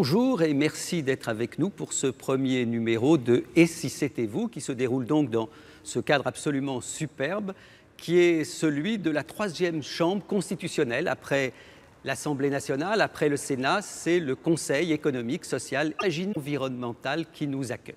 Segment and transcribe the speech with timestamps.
[0.00, 4.46] Bonjour et merci d'être avec nous pour ce premier numéro de Et si c'était vous
[4.46, 5.48] qui se déroule donc dans
[5.82, 7.52] ce cadre absolument superbe
[7.96, 11.52] qui est celui de la troisième chambre constitutionnelle après
[12.04, 17.96] l'Assemblée nationale, après le Sénat, c'est le Conseil économique, social et environnemental qui nous accueille.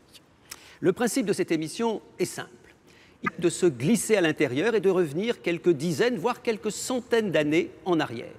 [0.80, 2.50] Le principe de cette émission est simple
[3.38, 8.00] de se glisser à l'intérieur et de revenir quelques dizaines, voire quelques centaines d'années en
[8.00, 8.34] arrière.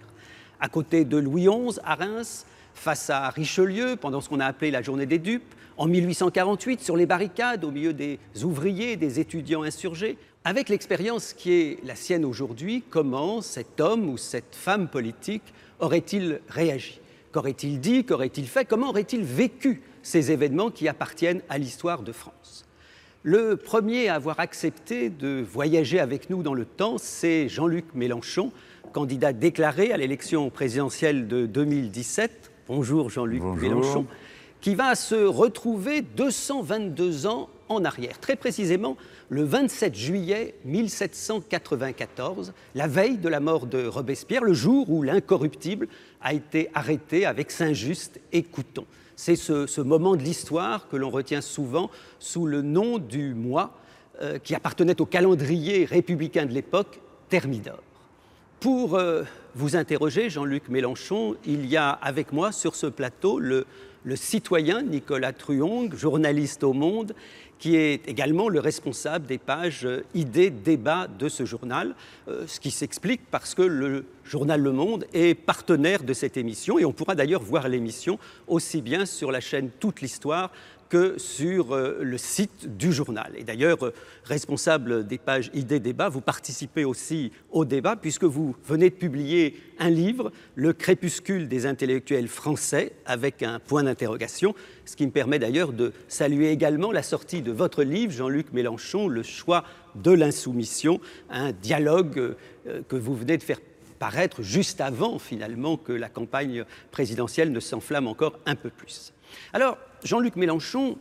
[0.59, 2.45] À côté de Louis XI à Reims,
[2.82, 6.96] face à Richelieu, pendant ce qu'on a appelé la journée des dupes, en 1848, sur
[6.96, 12.24] les barricades, au milieu des ouvriers, des étudiants insurgés, avec l'expérience qui est la sienne
[12.24, 17.00] aujourd'hui, comment cet homme ou cette femme politique aurait-il réagi?
[17.30, 18.04] Qu'aurait-il dit?
[18.04, 18.64] Qu'aurait-il fait?
[18.64, 22.64] Comment aurait-il vécu ces événements qui appartiennent à l'histoire de France?
[23.23, 28.51] Le premier à avoir accepté de voyager avec nous dans le temps, c'est Jean-Luc Mélenchon,
[28.92, 32.51] candidat déclaré à l'élection présidentielle de 2017.
[32.68, 34.07] Bonjour Jean-Luc Mélenchon,
[34.60, 38.96] qui va se retrouver 222 ans en arrière, très précisément
[39.30, 45.88] le 27 juillet 1794, la veille de la mort de Robespierre, le jour où l'incorruptible
[46.21, 48.85] a été arrêté avec Saint-Just et Couton.
[49.16, 53.76] C'est ce, moment de l'histoire que l'on retient souvent sous le nom du mois
[54.21, 57.82] euh, qui appartenait au calendrier républicain de l'époque, Thermidor.
[58.63, 59.24] Pour euh,
[59.57, 63.66] vous interroger, Jean-Luc Mélenchon, il y a avec moi sur ce plateau le,
[64.15, 67.12] citoyen Nicolas Truong, journaliste au Monde,
[67.59, 71.97] qui est également le responsable des pages euh, idées, débats de ce journal,
[72.28, 76.78] euh, ce qui s'explique parce que le journal Le Monde est partenaire de cette émission
[76.78, 78.16] et on pourra d'ailleurs voir l'émission
[78.47, 80.53] aussi bien sur la chaîne Toute l'Histoire
[80.93, 83.32] que sur euh, le site du journal.
[83.38, 83.94] Et d'ailleurs, euh,
[84.25, 89.56] responsable des pages Idées Débat, vous participez aussi au débat puisque vous venez de publier
[89.78, 94.54] un livre, Le crépuscule des intellectuels français, avec un point d'interrogation,
[94.84, 99.09] ce qui me permet d'ailleurs de saluer également la sortie de votre livre, Jean-Luc Mélenchon,
[99.09, 99.64] Le choix
[99.94, 102.36] de l'insoumission, un dialogue
[102.66, 103.60] euh, que vous venez de faire
[103.98, 109.14] paraître juste avant finalement que la campagne présidentielle ne s'enflamme encore un peu plus.
[109.54, 110.98] Alors, Jean-Luc Mélenchon,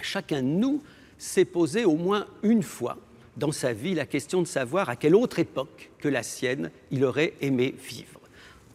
[0.00, 0.82] chacun de nous
[1.16, 2.98] s'est posé au moins une fois
[3.36, 7.04] dans sa vie la question de savoir à quelle autre époque que la sienne il
[7.04, 8.20] aurait aimé vivre.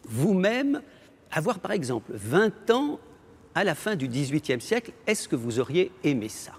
[0.08, 0.82] Vous-même,
[1.30, 2.98] avoir par exemple 20 ans
[3.54, 6.52] à la fin du XVIIIe siècle, est-ce que vous auriez aimé ça?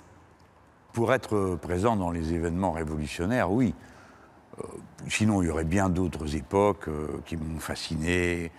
[0.94, 3.73] Pour être présent dans les événements révolutionnaires, oui.
[4.59, 4.63] Euh,
[5.07, 8.51] sinon, il y aurait bien d'autres époques euh, qui m'ont fasciné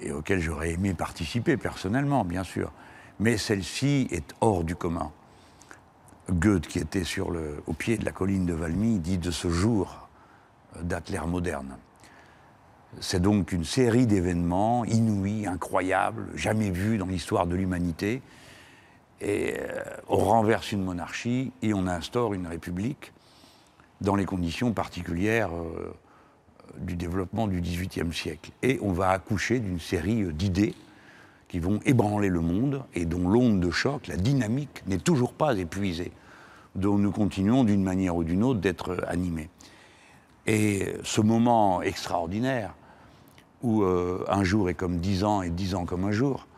[0.00, 2.72] et auxquelles j'aurais aimé participer personnellement, bien sûr
[3.20, 5.12] mais celle-ci est hors du commun.
[6.30, 7.02] Goethe, qui était
[7.66, 10.08] au pied de la colline de Valmy, dit de ce jour
[10.76, 11.76] euh, date l'ère moderne.
[13.00, 18.22] C'est donc une série d'événements inouïs, incroyables, jamais vus dans l'histoire de l'humanité.
[19.20, 23.12] Et euh, on renverse une monarchie et on instaure une république
[24.00, 25.94] dans les conditions particulières euh,
[26.78, 28.50] du développement du XVIIIe siècle.
[28.62, 30.74] Et on va accoucher d'une série d'idées
[31.54, 35.56] qui vont ébranler le monde et dont l'onde de choc, la dynamique, n'est toujours pas
[35.56, 36.10] épuisée,
[36.74, 39.48] dont nous continuons d'une manière ou d'une autre d'être animés.
[40.48, 42.74] Et ce moment extraordinaire,
[43.62, 46.48] où euh, un jour est comme dix ans et dix ans comme un jour,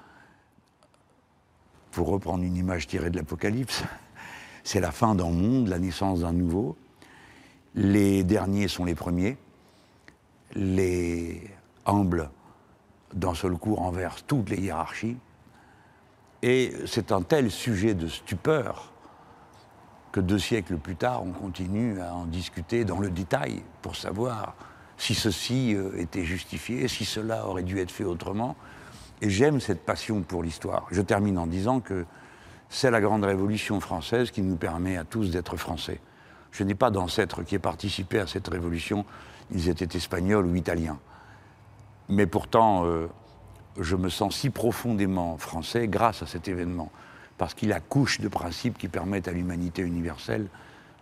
[1.91, 3.85] pour reprendre une image tirée de l'Apocalypse,
[4.65, 6.75] c'est la fin d'un monde, la naissance d'un nouveau.
[7.75, 9.37] Les derniers sont les premiers,
[10.55, 11.43] les
[11.85, 12.31] humbles
[13.17, 15.17] d'un seul coup renverse toutes les hiérarchies.
[16.43, 18.93] Et c'est un tel sujet de stupeur
[20.13, 24.55] que deux siècles plus tard, on continue à en discuter dans le détail pour savoir
[24.97, 28.57] si ceci euh, était justifié, si cela aurait dû être fait autrement.
[29.21, 30.87] Et j'aime cette passion pour l'histoire.
[30.91, 32.07] Je termine en disant que
[32.69, 36.01] c'est la grande révolution française qui nous permet à tous d'être français.
[36.51, 39.05] Je n'ai pas d'ancêtres qui aient participé à cette révolution,
[39.51, 40.99] ils étaient espagnols ou italiens.
[42.09, 43.09] Mais pourtant, euh,
[43.81, 46.91] je me sens si profondément français grâce à cet événement,
[47.39, 50.47] parce qu'il accouche de principes qui permettent à l'humanité universelle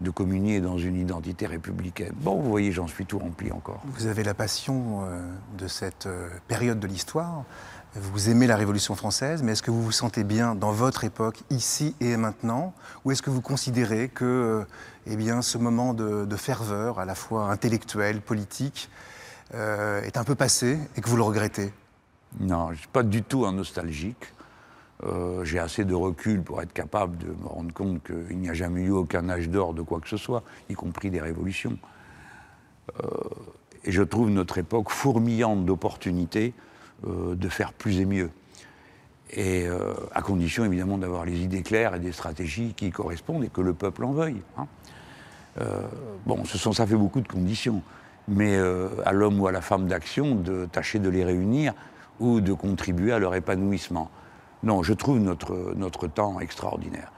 [0.00, 2.14] de communier dans une identité républicaine.
[2.16, 3.80] Bon, vous voyez, j'en suis tout rempli encore.
[3.84, 7.44] Vous avez la passion euh, de cette euh, période de l'histoire.
[7.94, 11.44] Vous aimez la Révolution française, mais est-ce que vous vous sentez bien dans votre époque,
[11.50, 12.74] ici et maintenant?
[13.04, 14.66] Ou est-ce que vous considérez que
[15.06, 18.90] eh bien, ce moment de, de ferveur, à la fois intellectuelle, politique,
[19.52, 21.72] euh, est un peu passé et que vous le regrettez?
[22.40, 24.32] Non, je ne suis pas du tout un nostalgique.
[25.04, 28.54] Euh, j'ai assez de recul pour être capable de me rendre compte qu'il n'y a
[28.54, 31.76] jamais eu aucun âge d'or de quoi que ce soit, y compris des révolutions.
[33.02, 33.08] Euh,
[33.84, 36.54] et je trouve notre époque fourmillante d'opportunités
[37.06, 38.30] de faire plus et mieux.
[39.30, 39.66] et
[40.12, 43.74] à condition évidemment d'avoir les idées claires et des stratégies qui correspondent et que le
[43.74, 44.42] peuple en veuille.
[44.56, 44.66] hein.
[46.26, 47.82] Bon, ce sont, ça fait beaucoup de conditions,
[48.28, 51.74] mais euh, à l'homme ou à la femme d'action de tâcher de les réunir
[52.20, 54.10] ou de contribuer à leur épanouissement.
[54.62, 57.12] Non, je trouve notre, temps extraordinaire,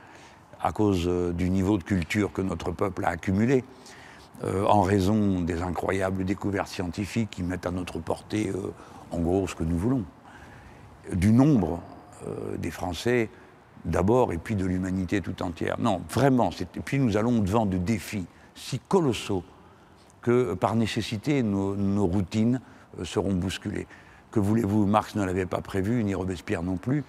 [0.60, 3.64] à cause euh, du niveau de culture que notre peuple a accumulé,
[4.44, 8.52] euh, en raison des incroyables découvertes scientifiques qui mettent à notre portée,
[9.10, 10.04] en gros, ce que nous voulons
[11.12, 11.80] du nombre
[12.58, 13.30] des Français
[13.84, 15.76] d'abord et puis de l'humanité tout entière.
[15.78, 16.50] Non, vraiment.
[16.50, 18.26] Et puis nous allons devant de défis
[18.56, 19.44] si colossaux
[20.26, 22.60] que par nécessité nos, routines
[22.98, 23.86] euh, seront bousculées.
[24.32, 27.04] Que voulez-vous, Marx ne l'avait pas prévu, ni Robespierre non plus,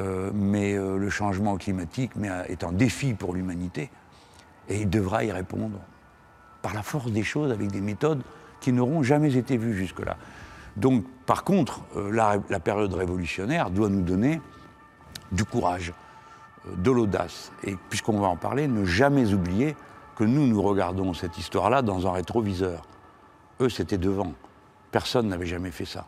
[0.00, 2.12] euh, mais euh, le changement climatique
[2.48, 3.90] est un défi pour l'humanité
[4.70, 5.78] et il devra y répondre
[6.62, 8.22] par la force des choses avec des méthodes
[8.60, 10.16] qui n'auront jamais été vues jusque-là.
[10.78, 14.40] Donc, par contre, la, période révolutionnaire doit nous donner
[15.32, 15.92] du courage,
[16.78, 17.52] de l'audace.
[17.62, 19.76] Et puisqu'on va en parler, ne jamais oublier
[20.14, 22.86] que nous, nous regardons cette histoire-là dans un rétroviseur.
[23.60, 24.32] Eux, c'était devant.
[24.90, 26.06] Personne n'avait jamais fait ça.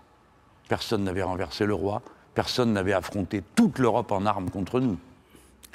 [0.69, 2.03] Personne n'avait renversé le roi.
[2.35, 4.99] Personne n'avait affronté toute l'Europe en armes contre nous.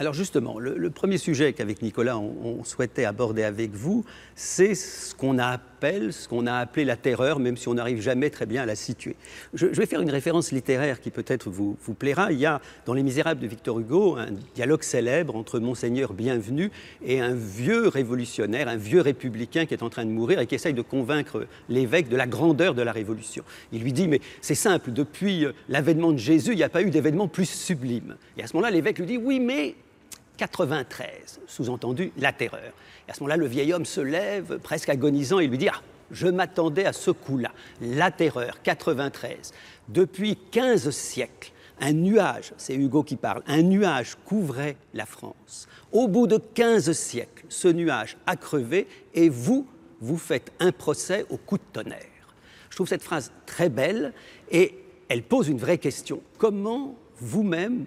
[0.01, 4.03] Alors justement, le, premier sujet qu'avec Nicolas on, souhaitait aborder avec vous,
[4.33, 8.31] c'est ce qu'on appelle, ce qu'on a appelé la terreur, même si on n'arrive jamais
[8.31, 9.15] très bien à la situer.
[9.53, 12.31] Je, je vais faire une référence littéraire qui peut-être vous, vous plaira.
[12.31, 16.71] Il y a dans Les Misérables de Victor Hugo un dialogue célèbre entre Monseigneur Bienvenu
[17.05, 20.55] et un vieux révolutionnaire, un vieux républicain qui est en train de mourir et qui
[20.55, 23.43] essaye de convaincre l'évêque de la grandeur de la révolution.
[23.71, 26.81] Il lui dit mais c'est simple, depuis euh, l'avènement de Jésus, il n'y a pas
[26.81, 28.15] eu d'événement plus sublime.
[28.35, 29.75] Et à ce moment-là, l'évêque lui dit oui mais
[30.41, 32.73] 93, sous-entendu la terreur.
[33.07, 35.81] Et à ce moment-là, le vieil homme se lève, presque agonisant, et lui dit Ah,
[36.09, 39.53] je m'attendais à ce coup-là, la terreur, 93.
[39.87, 45.67] Depuis 15 siècles, un nuage, c'est Hugo qui parle, un nuage couvrait la France.
[45.91, 49.67] Au bout de 15 siècles, ce nuage a crevé et vous,
[49.99, 51.99] vous faites un procès au coup de tonnerre.
[52.71, 54.11] Je trouve cette phrase très belle
[54.49, 54.73] et
[55.07, 56.19] elle pose une vraie question.
[56.39, 57.85] Comment vous-même,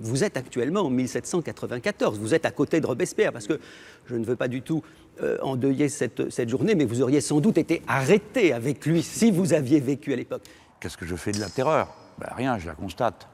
[0.00, 3.60] vous êtes actuellement en 1794, vous êtes à côté de Robespierre, parce que
[4.06, 4.82] je ne veux pas du tout
[5.22, 9.30] euh, endeuiller cette, cette journée, mais vous auriez sans doute été arrêté avec lui si
[9.30, 10.42] vous aviez vécu à l'époque.
[10.80, 11.94] Qu'est-ce que je fais de la terreur?
[12.18, 13.28] Ben, Rien, je la constate.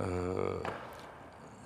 [0.00, 0.58] Euh,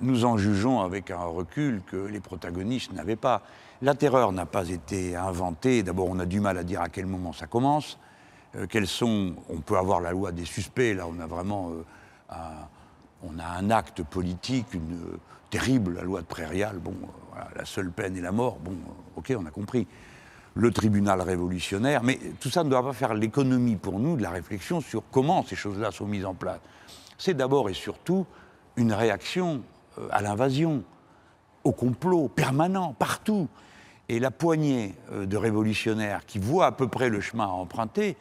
[0.00, 3.42] nous en jugeons avec un recul que les protagonistes n'avaient pas.
[3.82, 5.82] La terreur n'a pas été inventée.
[5.82, 7.98] D'abord, on a du mal à dire à quel moment ça commence.
[8.54, 9.34] Euh, quels sont.
[9.48, 10.94] On peut avoir la loi des suspects.
[10.94, 11.72] Là, on a vraiment
[12.30, 12.34] un,
[13.22, 15.18] on a un acte politique, une euh,
[15.50, 16.78] terrible, la loi de Prairial.
[16.78, 16.94] Bon,
[17.36, 18.58] euh, la seule peine est la mort.
[18.58, 19.86] Bon, euh, ok, on a compris.
[20.54, 24.30] Le tribunal révolutionnaire, mais tout ça ne doit pas faire l'économie pour nous de la
[24.30, 26.60] réflexion sur comment ces choses-là sont mises en place.
[27.18, 28.24] C'est d'abord et surtout
[28.76, 29.62] une réaction
[30.10, 30.82] à l'invasion,
[31.62, 33.48] au complot permanent, partout.
[34.08, 38.16] Et la poignée de révolutionnaires qui voient à peu près le chemin à emprunter,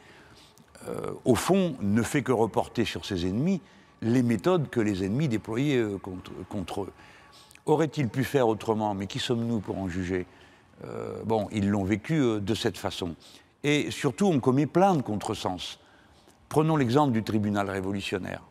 [1.24, 3.62] au fond, ne fait que reporter sur ses ennemis
[4.02, 5.98] les méthodes que les ennemis déployaient euh,
[6.48, 6.92] contre, eux.
[7.66, 8.94] Aurait-il pu faire autrement?
[8.94, 10.26] Mais qui sommes-nous pour en juger?
[10.84, 13.14] Euh, Bon, ils l'ont vécu euh, de cette façon.
[13.64, 15.78] Et surtout, on commet plein de contresens.
[16.48, 18.42] Prenons l'exemple du tribunal révolutionnaire.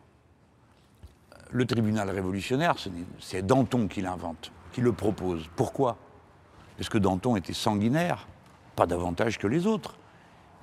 [1.50, 2.74] Le tribunal révolutionnaire,
[3.20, 5.48] c'est Danton qui l'invente, qui le propose.
[5.54, 5.96] Pourquoi?
[6.76, 8.26] Parce que Danton était sanguinaire,
[8.74, 9.96] pas davantage que les autres.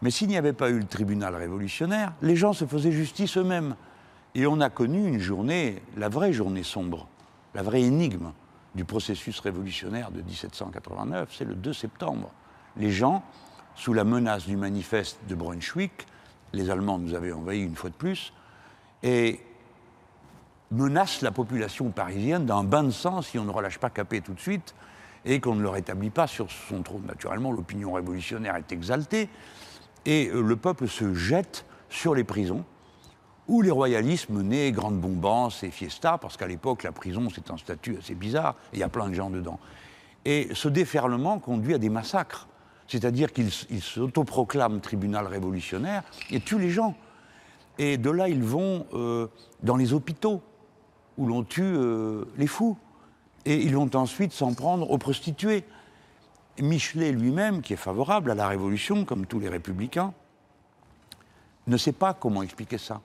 [0.01, 3.75] Mais s'il n'y avait pas eu le tribunal révolutionnaire, les gens se faisaient justice eux-mêmes.
[4.35, 7.07] Et on a connu une journée, la vraie journée sombre,
[7.53, 8.31] la vraie énigme
[8.73, 12.31] du processus révolutionnaire de 1789, c'est le 2 septembre.
[12.77, 13.23] Les gens,
[13.75, 16.07] sous la menace du manifeste de Brunswick,
[16.53, 18.33] les Allemands nous avaient envahis une fois de plus,
[19.03, 19.39] et
[20.71, 24.33] menacent la population parisienne d'un bain de sang si on ne relâche pas Capet tout
[24.33, 24.73] de suite
[25.25, 27.05] et qu'on ne le rétablit pas sur son trône.
[27.05, 29.29] Naturellement, l'opinion révolutionnaire est exaltée
[30.05, 32.65] et le peuple se jette sur les prisons
[33.47, 37.57] où les royalistes menaient grande bombance et fiesta, parce qu'à l'époque, la prison, c'est un
[37.57, 39.59] statut assez bizarre, et il y a plein de gens dedans.
[40.25, 42.47] Et ce déferlement conduit à des massacres,
[42.87, 46.95] c'est-à-dire qu'ils ils s'autoproclament tribunal révolutionnaire et tuent les gens.
[47.77, 49.27] Et de là, ils vont euh,
[49.61, 50.41] dans les hôpitaux,
[51.17, 52.77] où l'on tue euh, les fous.
[53.45, 55.65] Et ils vont ensuite s'en prendre aux prostituées.
[56.59, 60.13] Michelet lui-même, qui est favorable à la Révolution, comme tous les républicains,
[61.67, 63.01] ne sait pas comment expliquer ça.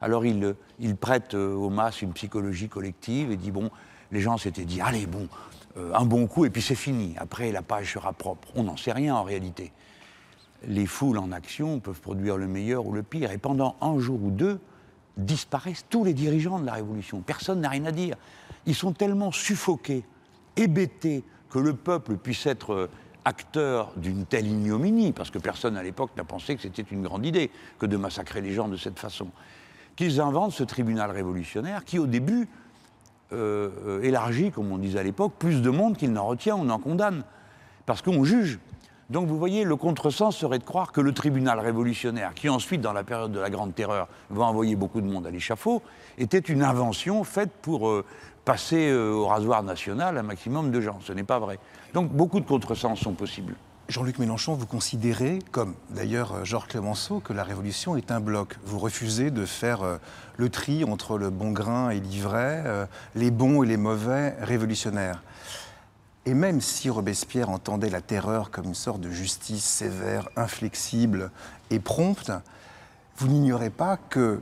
[0.00, 3.70] Alors il, euh, prête euh, aux masses une psychologie collective et dit, bon,
[4.12, 5.28] les gens s'étaient dit, allez, bon,
[5.76, 7.14] euh, un bon coup et puis c'est fini.
[7.18, 8.48] Après, la page sera propre.
[8.54, 9.72] On n'en sait rien en réalité.
[10.66, 13.30] Les foules en action peuvent produire le meilleur ou le pire.
[13.30, 14.58] Et pendant un jour ou deux,
[15.16, 17.20] disparaissent tous les dirigeants de la Révolution.
[17.20, 18.16] Personne n'a rien à dire.
[18.66, 20.04] Ils sont tellement suffoqués,
[20.56, 22.88] hébétés, que le peuple puisse être
[23.24, 27.26] acteur d'une telle ignominie, parce que personne à l'époque n'a pensé que c'était une grande
[27.26, 29.28] idée que de massacrer les gens de cette façon,
[30.00, 32.48] qu'ils inventent ce tribunal révolutionnaire qui, au début,
[33.34, 36.70] euh, euh, élargit, comme on disait à l'époque, plus de monde qu'il n'en retient, on
[36.70, 37.22] en condamne,
[37.84, 38.60] parce qu'on juge.
[39.10, 42.94] Donc vous voyez, le contresens serait de croire que le tribunal révolutionnaire, qui ensuite, dans
[42.94, 45.82] la période de la Grande Terreur, va envoyer beaucoup de monde à l'échafaud,
[46.16, 48.02] était une invention faite pour euh,
[48.46, 50.98] passer au rasoir national un maximum de gens.
[51.02, 51.58] Ce n'est pas vrai.
[51.92, 53.54] Donc beaucoup de contresens sont possibles.
[53.90, 58.56] Jean-Luc Mélenchon, vous considérez, comme d'ailleurs euh, Georges Clemenceau, que la révolution est un bloc.
[58.64, 59.98] Vous refusez de faire
[60.36, 65.22] le tri entre le bon grain et l'ivraie, les bons et les mauvais révolutionnaires.
[66.24, 71.32] Et même si Robespierre entendait la terreur comme une sorte de justice sévère, inflexible
[71.70, 72.30] et prompte,
[73.16, 74.40] vous n'ignorez pas que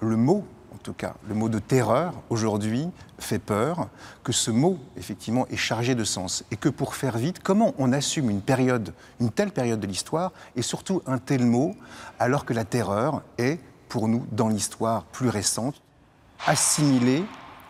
[0.00, 0.46] le mot,
[0.86, 2.88] tout cas, le mot de terreur, aujourd'hui,
[3.18, 3.88] fait peur,
[4.22, 6.44] que ce mot, effectivement, est chargé de sens.
[6.52, 10.32] Et que pour faire vite, comment on assume une période, une telle période de l'histoire,
[10.54, 11.74] et surtout un tel mot,
[12.20, 15.82] alors que la terreur est, pour nous, dans l'histoire plus récente,
[16.46, 17.24] assimilée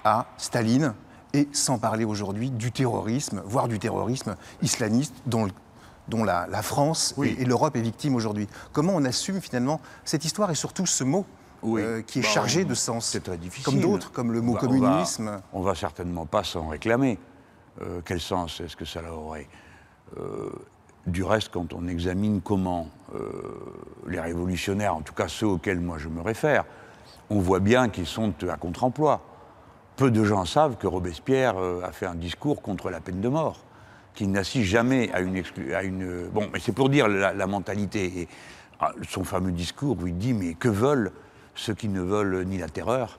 [0.05, 0.93] à Staline,
[1.33, 5.49] et sans parler aujourd'hui du terrorisme, voire du terrorisme islamiste dont,
[6.09, 8.47] dont la, France et, l'Europe est victime aujourd'hui.
[8.73, 11.25] Comment on assume finalement cette histoire et surtout ce mot
[11.75, 13.65] euh, qui est bah, chargé de sens C'est très difficile.
[13.65, 15.41] Comme d'autres, comme le mot communisme.
[15.53, 17.19] On va, va certainement pas s'en réclamer.
[17.83, 19.49] Euh, quel sens est-ce que ça aurait
[20.19, 20.51] euh,
[21.07, 22.89] Du reste, quand on examine comment
[24.07, 26.65] les révolutionnaires, en tout cas ceux auxquels moi je me réfère,
[27.31, 29.23] on voit bien qu'ils sont à contre-emploi
[29.95, 33.61] peu de gens savent que Robespierre a fait un discours contre la peine de mort,
[34.15, 35.43] qu'il n'assiste jamais à une,
[35.75, 36.29] à une...
[36.29, 38.21] Bon, mais c'est pour dire la, mentalité.
[38.21, 38.29] Et,
[38.81, 41.13] ah, son fameux discours où il dit Mais que veulent
[41.57, 43.19] ceux qui ne veulent ni la terreur,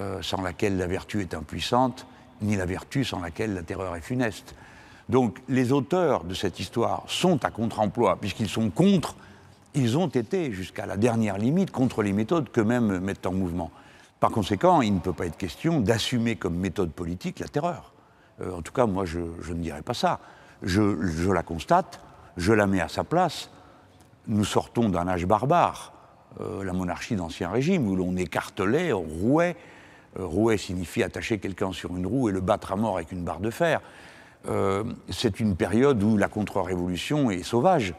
[0.00, 2.06] euh, sans laquelle la vertu est impuissante,
[2.42, 4.54] ni la vertu sans laquelle la terreur est funeste
[5.08, 9.14] Donc les auteurs de cette histoire sont à contre-emploi, puisqu'ils sont contre,
[9.74, 13.70] ils ont été jusqu'à la dernière limite contre les méthodes qu'eux-mêmes mettent en mouvement.
[14.20, 17.92] Par conséquent, il ne peut pas être question d'assumer comme méthode politique la terreur.
[18.40, 20.20] Euh, en tout cas, moi, je, ne dirais pas ça.
[20.62, 22.00] Je, la constate,
[22.36, 23.50] je la mets à sa place.
[24.26, 25.92] Nous sortons d'un âge barbare,
[26.40, 29.56] euh, la monarchie d'Ancien Régime, où l'on écartelait, on rouait.
[30.18, 33.22] Euh, rouer signifie attacher quelqu'un sur une roue et le battre à mort avec une
[33.22, 33.80] barre de fer.
[35.10, 37.94] C'est une période où la contre-révolution est sauvage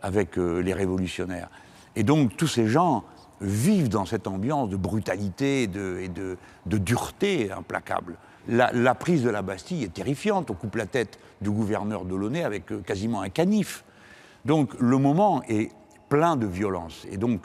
[0.00, 1.50] avec les révolutionnaires.
[1.96, 3.02] Et donc, tous ces gens
[3.40, 8.16] vivent dans cette ambiance de brutalité et de, dureté implacable.
[8.48, 10.50] La, prise de la Bastille est terrifiante.
[10.50, 13.84] On coupe la tête du gouverneur de Launay avec euh, quasiment un canif.
[14.44, 15.70] Donc le moment est
[16.08, 17.06] plein de violence.
[17.10, 17.42] Et donc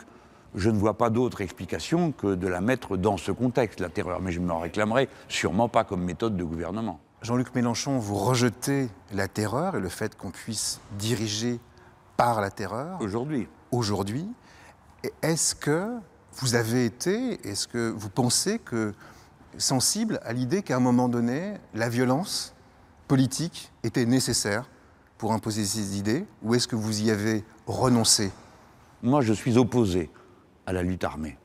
[0.55, 4.21] je ne vois pas d'autre explication que de la mettre dans ce contexte, la terreur.
[4.21, 6.99] Mais je ne m'en réclamerai sûrement pas comme méthode de gouvernement.
[7.21, 11.59] Jean-Luc Mélenchon, vous rejetez la terreur et le fait qu'on puisse diriger
[12.17, 13.01] par la terreur.
[13.01, 13.47] Aujourd'hui.
[13.71, 14.27] Aujourd'hui.
[15.21, 15.97] Est-ce que
[16.33, 18.93] vous avez été, est-ce que vous pensez que
[19.57, 22.53] sensible à l'idée qu'à un moment donné, la violence
[23.07, 24.69] politique était nécessaire
[25.17, 28.31] pour imposer ces idées, ou est-ce que vous y avez renoncé?
[29.01, 30.09] Moi, je suis opposé
[30.65, 31.37] à la lutte armée.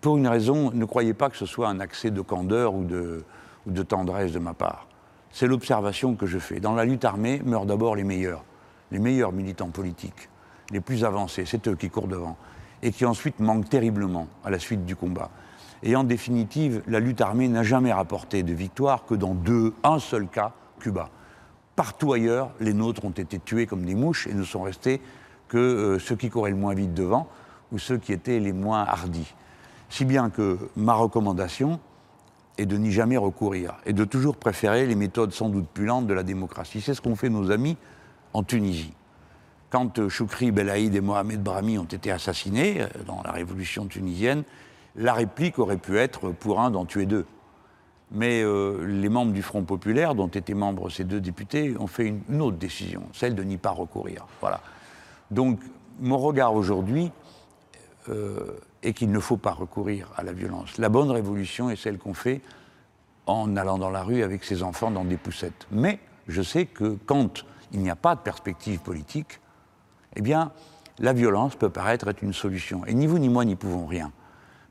[0.00, 3.82] Pour une raison, ne croyez pas que ce soit un accès de candeur ou de,
[3.82, 4.86] tendresse de ma part.
[5.32, 6.60] C'est l'observation que je fais.
[6.60, 8.44] Dans la lutte armée meurent d'abord les meilleurs,
[8.92, 10.28] les meilleurs militants politiques,
[10.70, 12.36] les plus avancés, c'est eux qui courent devant
[12.82, 15.30] et qui ensuite manque terriblement à la suite du combat.
[15.82, 19.98] Et en définitive, la lutte armée n'a jamais rapporté de victoire que dans deux, un
[19.98, 21.10] seul cas, Cuba.
[21.74, 25.00] Partout ailleurs, les nôtres ont été tués comme des mouches et ne sont restés
[25.48, 27.28] que euh, ceux qui couraient le moins vite devant
[27.72, 29.34] ou ceux qui étaient les moins hardis.
[29.88, 31.80] Si bien que ma recommandation
[32.58, 36.06] est de n'y jamais recourir et de toujours préférer les méthodes sans doute plus lentes
[36.06, 36.80] de la démocratie.
[36.80, 37.76] C'est ce qu'ont fait nos amis
[38.32, 38.92] en Tunisie
[39.70, 44.44] quand euh, Choukri Belaïd et Mohamed Brahmi ont été assassinés euh, dans la révolution tunisienne,
[44.96, 47.26] la réplique aurait pu être pour un d'en tuer deux.
[48.10, 52.14] Mais euh, les membres du Front populaire, dont étaient membres ces deux députés, ont fait
[52.28, 54.26] une, autre décision, celle de n'y pas recourir.
[54.40, 54.60] Voilà.
[55.30, 55.60] Donc,
[56.00, 57.12] mon regard aujourd'hui
[58.82, 60.78] est qu'il ne faut pas recourir à la violence.
[60.78, 62.40] La bonne révolution est celle qu'on fait
[63.26, 65.66] en allant dans la rue avec ses enfants dans des poussettes.
[65.70, 69.40] Mais je sais que quand il n'y a pas de perspective politique,
[70.16, 70.52] eh bien,
[70.98, 72.84] la violence peut paraître être une solution.
[72.86, 74.10] Et ni vous ni moi n'y pouvons rien.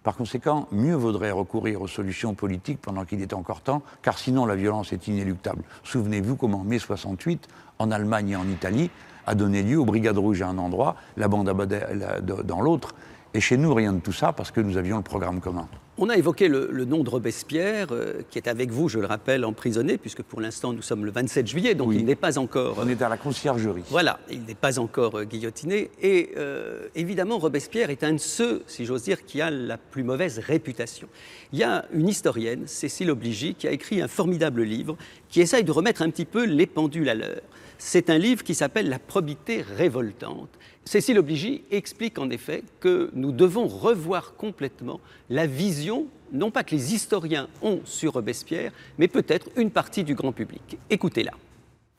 [0.03, 4.45] Par conséquent, mieux vaudrait recourir aux solutions politiques pendant qu'il est encore temps, car sinon
[4.45, 5.63] la violence est inéluctable.
[5.83, 7.47] Souvenez-vous comment mai 68,
[7.79, 8.89] en Allemagne et en Italie,
[9.25, 12.95] a donné lieu aux brigades rouges à un endroit, la bande à dans l'autre,
[13.33, 15.67] Et chez nous, rien de tout ça parce que nous avions le programme commun.
[15.99, 19.43] On a évoqué le, nom de Robespierre, euh, qui est avec vous, je le rappelle,
[19.43, 22.77] emprisonné, puisque pour l'instant nous sommes le 27 juillet, donc il n'est pas encore.
[22.79, 23.81] On est à la conciergerie.
[23.89, 25.89] Voilà, il n'est pas encore euh, guillotiné.
[25.99, 30.03] Et euh, évidemment, Robespierre est un de ceux, si j'ose dire, qui a la plus
[30.03, 31.07] mauvaise réputation.
[31.51, 34.97] Il y a une historienne, Cécile Obligy, qui a écrit un formidable livre
[35.29, 37.41] qui essaye de remettre un petit peu les pendules à l'heure.
[37.79, 40.49] C'est un livre qui s'appelle La probité révoltante.
[40.83, 46.73] Cécile Obligy explique en effet que nous devons revoir complètement la vision, non pas que
[46.73, 50.79] les historiens ont sur Robespierre, mais peut-être une partie du grand public.
[50.89, 51.33] Écoutez-la.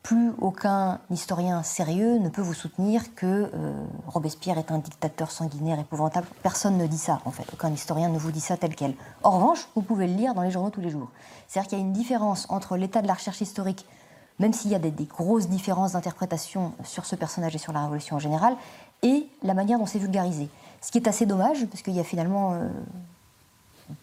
[0.02, 5.78] Plus aucun historien sérieux ne peut vous soutenir que euh, Robespierre est un dictateur sanguinaire
[5.78, 6.26] épouvantable.
[6.42, 7.44] Personne ne dit ça, en fait.
[7.52, 8.94] Aucun historien ne vous dit ça tel quel.
[9.22, 11.10] En revanche, vous pouvez le lire dans les journaux tous les jours.
[11.46, 13.86] C'est-à-dire qu'il y a une différence entre l'état de la recherche historique
[14.38, 18.16] même s'il y a des, grosses différences d'interprétation sur ce personnage et sur la Révolution
[18.16, 18.56] en général,
[19.02, 20.48] et la manière dont c'est vulgarisé.
[20.80, 22.68] Ce qui est assez dommage, parce qu'il y a finalement euh,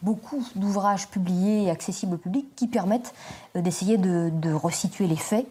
[0.01, 3.13] beaucoup d'ouvrages publiés et accessibles au public qui permettent
[3.55, 5.47] euh, d'essayer de, resituer les faits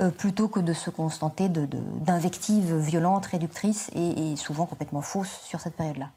[0.00, 5.60] euh, plutôt que de se contenter d'invectives violentes, réductrices et, et souvent complètement fausses sur
[5.60, 6.10] cette période-là.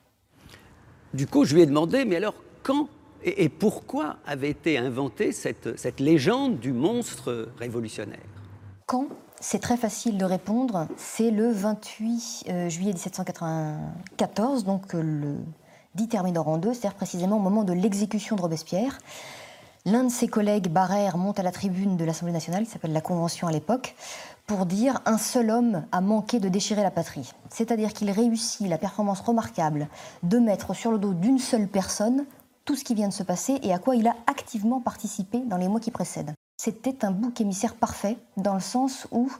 [1.14, 2.34] Du coup, je lui ai demandé, mais alors
[2.64, 2.90] quand
[3.28, 8.20] et, pourquoi avait été inventée cette, légende du monstre révolutionnaire?
[8.86, 9.08] Quand?
[9.40, 10.88] C'est très facile de répondre.
[10.98, 15.36] C'est le 28 euh, juillet 1794, donc euh, le
[15.94, 18.98] 10 Thermidor en deux, c'est-à-dire précisément au moment de l'exécution de Robespierre.
[19.86, 23.02] L'un de ses collègues, Barrère, monte à la tribune de l'Assemblée nationale, qui s'appelle la
[23.02, 23.96] Convention à l'époque,
[24.46, 27.32] pour dire un seul homme a manqué de déchirer la patrie.
[27.50, 29.88] C'est-à-dire qu'il réussit la performance remarquable
[30.24, 32.26] de mettre sur le dos d'une seule personne
[32.68, 35.58] tout ce qui vient de se passer et à quoi il a activement participé dans
[35.58, 36.34] les mois qui précèdent.
[36.58, 39.32] C'était un bouc émissaire parfait, dans le sens où,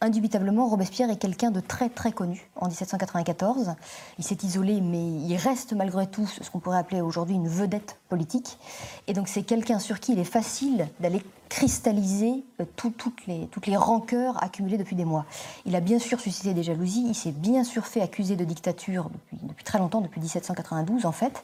[0.00, 3.74] indubitablement, Robespierre est quelqu'un de très très connu en 1794.
[4.18, 7.98] Il s'est isolé, mais il reste malgré tout ce qu'on pourrait appeler aujourd'hui une vedette
[8.08, 8.58] politique.
[9.08, 13.66] Et donc c'est quelqu'un sur qui il est facile d'aller cristalliser euh, toutes, les, toutes
[13.66, 15.24] les rancœurs accumulées depuis des mois.
[15.66, 19.10] Il a bien sûr suscité des jalousies, il s'est bien sûr fait accuser de dictature
[19.10, 21.42] depuis, depuis très longtemps, depuis 1792 en fait.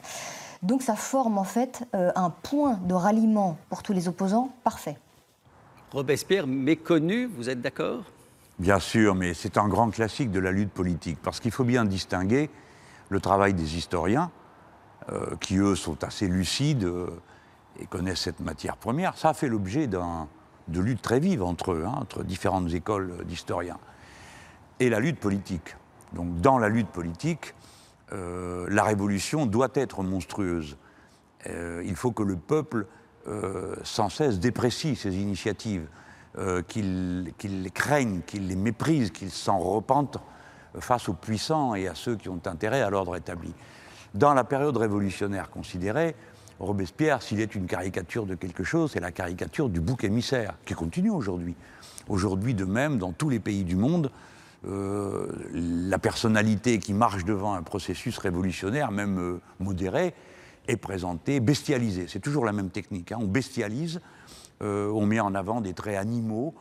[0.61, 4.97] Donc ça forme en fait euh, un point de ralliement pour tous les opposants parfait.
[5.91, 8.03] Robespierre méconnu, vous êtes d'accord?
[8.59, 11.85] Bien sûr, mais c'est un grand classique de la lutte politique, parce qu'il faut bien
[11.85, 12.49] distinguer
[13.09, 14.31] le travail des historiens,
[15.09, 17.09] euh, qui eux sont assez lucides euh,
[17.79, 19.17] et connaissent cette matière première.
[19.17, 23.77] Ça a fait l'objet de luttes très vives entre eux, hein, entre différentes écoles d'historiens.
[24.79, 25.75] Et la lutte politique.
[26.13, 27.53] Donc dans la lutte politique,
[28.13, 30.77] euh, la révolution doit être monstrueuse.
[31.47, 32.85] Euh, il faut que le peuple
[33.27, 35.87] euh, sans cesse déprécie ces initiatives,
[36.67, 40.17] qu'il les craigne, qu'il les méprise, qu'il s'en repente
[40.79, 43.53] face aux puissants et à ceux qui ont intérêt à l'ordre établi.
[44.13, 46.13] Dans la période révolutionnaire considérée,
[46.59, 50.73] Robespierre, s'il est une caricature de quelque chose, c'est la caricature du bouc émissaire, qui
[50.73, 51.55] continue aujourd'hui.
[52.09, 54.11] Aujourd'hui, de même, dans tous les pays du monde,
[54.67, 60.13] euh, la personnalité qui marche devant un processus révolutionnaire, même euh, modéré,
[60.67, 62.07] est présentée, bestialisée.
[62.07, 63.11] C'est toujours la même technique.
[63.11, 63.17] Hein.
[63.21, 64.01] On bestialise,
[64.63, 66.55] euh, on met en avant des traits animaux,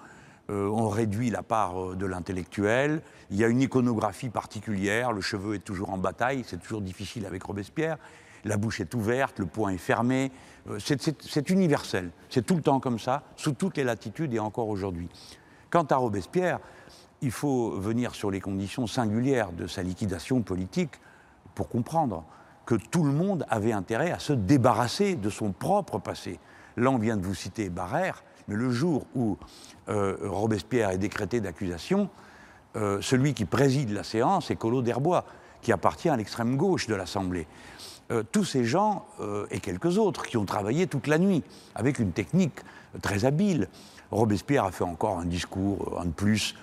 [0.50, 3.00] on réduit la part de l'intellectuel.
[3.30, 5.10] Il y a une iconographie particulière.
[5.10, 7.96] Le cheveu est toujours en bataille, c'est toujours difficile avec Robespierre.
[8.44, 10.30] La bouche est ouverte, le poing est fermé.
[10.78, 12.10] c'est universel.
[12.28, 15.08] C'est tout le temps comme ça, sous toutes les latitudes et encore aujourd'hui.
[15.70, 16.60] Quant à Robespierre,
[17.22, 21.00] il faut venir sur les conditions singulières de sa liquidation politique
[21.54, 22.24] pour comprendre
[22.66, 26.38] que tout le monde avait intérêt à se débarrasser de son propre passé.
[26.76, 29.36] Là, on vient de vous citer Barrère, mais le jour où
[29.88, 32.08] euh, Robespierre est décrété d'accusation,
[32.76, 35.24] euh, celui qui préside la séance est Collot d'Herbois,
[35.60, 37.46] qui appartient à l'extrême gauche de l'Assemblée.
[38.10, 39.06] Euh, tous ces gens,
[39.50, 41.42] et quelques autres, qui ont travaillé toute la nuit,
[41.74, 42.60] avec une technique
[43.02, 43.68] très habile.
[44.10, 46.54] Robespierre a fait encore un discours, un de plus,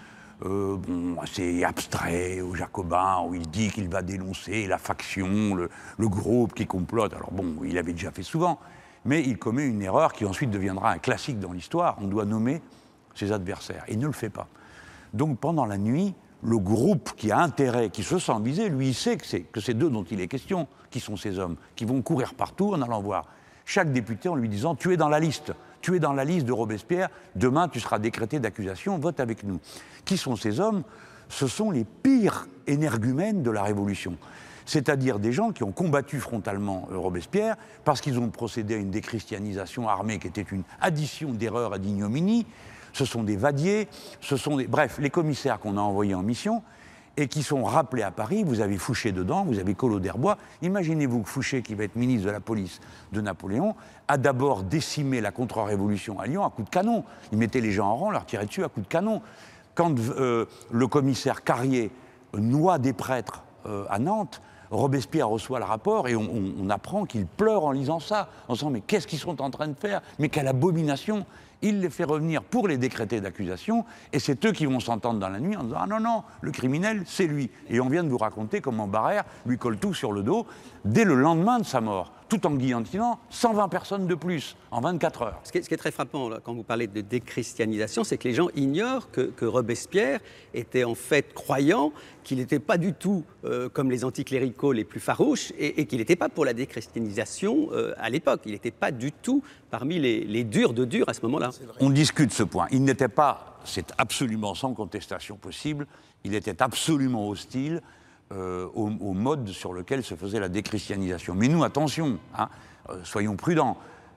[0.45, 0.77] euh,
[1.21, 5.69] assez abstrait aux Jacobins, où il dit qu'il va dénoncer la faction, le,
[6.08, 7.13] groupe qui complote.
[7.13, 8.60] Alors bon, il l'avait déjà fait souvent,
[9.06, 11.97] mais il commet une erreur qui ensuite deviendra un classique dans l'histoire.
[12.01, 12.62] On doit nommer
[13.15, 13.84] ses adversaires.
[13.88, 14.47] Il ne le fait pas.
[15.13, 18.95] Donc pendant la nuit, le groupe qui a intérêt, qui se sent visé, lui, il
[18.95, 21.86] sait que c'est, que c'est d'eux dont il est question, qui sont ces hommes, qui
[21.86, 23.27] vont courir partout en allant voir
[23.65, 26.46] chaque député en lui disant Tu es dans la liste tu es dans la liste
[26.46, 29.60] de Robespierre, demain tu seras décrété d'accusation, vote avec nous.
[30.06, 30.84] Qui sont ces hommes?
[31.30, 34.17] Ce sont les pires énergumènes de la Révolution.
[34.65, 38.91] C'est-à-dire des gens qui ont combattu frontalement euh, Robespierre parce qu'ils ont procédé à une
[38.91, 42.46] déchristianisation armée qui était une addition d'erreurs et d'ignominies.
[42.94, 43.88] Ce sont des vadiers,
[44.20, 44.62] ce sont.
[44.67, 46.62] Bref, les commissaires qu'on a envoyés en mission.
[47.17, 48.43] Et qui sont rappelés à Paris.
[48.43, 50.38] Vous avez Fouché dedans, vous avez Collot d'Herbois.
[50.62, 52.80] Imaginez-vous que Fouché, qui va être ministre de la police
[53.12, 53.76] de Napoléon,
[54.08, 57.04] a d'abord décimé la contre-révolution à Lyon à coups de canon.
[57.32, 59.21] Il mettait les gens en rang, leur tirait dessus à coups de canon.
[59.76, 61.91] Quand euh, le commissaire Carrier
[62.38, 67.26] noie des prêtres euh, à Nantes, Robespierre reçoit le rapport et on, on apprend qu'il
[67.26, 70.02] pleure en lisant ça, en disant mais qu'est-ce qu'ils sont en train de faire?
[70.17, 71.26] Mais quelle abomination
[71.62, 75.30] il les fait revenir pour les décréter d'accusation, et c'est eux qui vont s'entendre dans
[75.30, 77.50] la nuit en disant Ah non, non, le criminel, c'est lui.
[77.69, 80.45] Et on vient de vous raconter comment Barrère lui colle tout sur le dos
[80.86, 85.22] dès le lendemain de sa mort tout en guillotinant 120 personnes de plus en 24
[85.22, 85.41] heures.
[85.44, 89.12] Ce qui est, très frappant quand vous parlez de déchristianisation, c'est que les gens ignorent
[89.12, 90.22] que, Robespierre
[90.54, 91.91] était en fait croyant,
[92.24, 96.15] qu'il n'était pas du tout euh, comme les anticléricaux les plus farouches et, qu'il n'était
[96.15, 98.44] pas pour la déchristianisation euh, à l'époque.
[98.46, 101.50] Il n'était pas du tout parmi les, les durs de durs à ce moment-là.
[101.82, 102.67] On discute ce point.
[102.72, 105.86] Il n'était pas, c'est absolument sans contestation possible,
[106.24, 107.82] il était absolument hostile
[108.32, 111.36] euh, au, mode sur lequel se faisait la déchristianisation.
[111.36, 112.48] Mais nous, attention, hein,
[112.89, 113.76] euh, soyons prudents.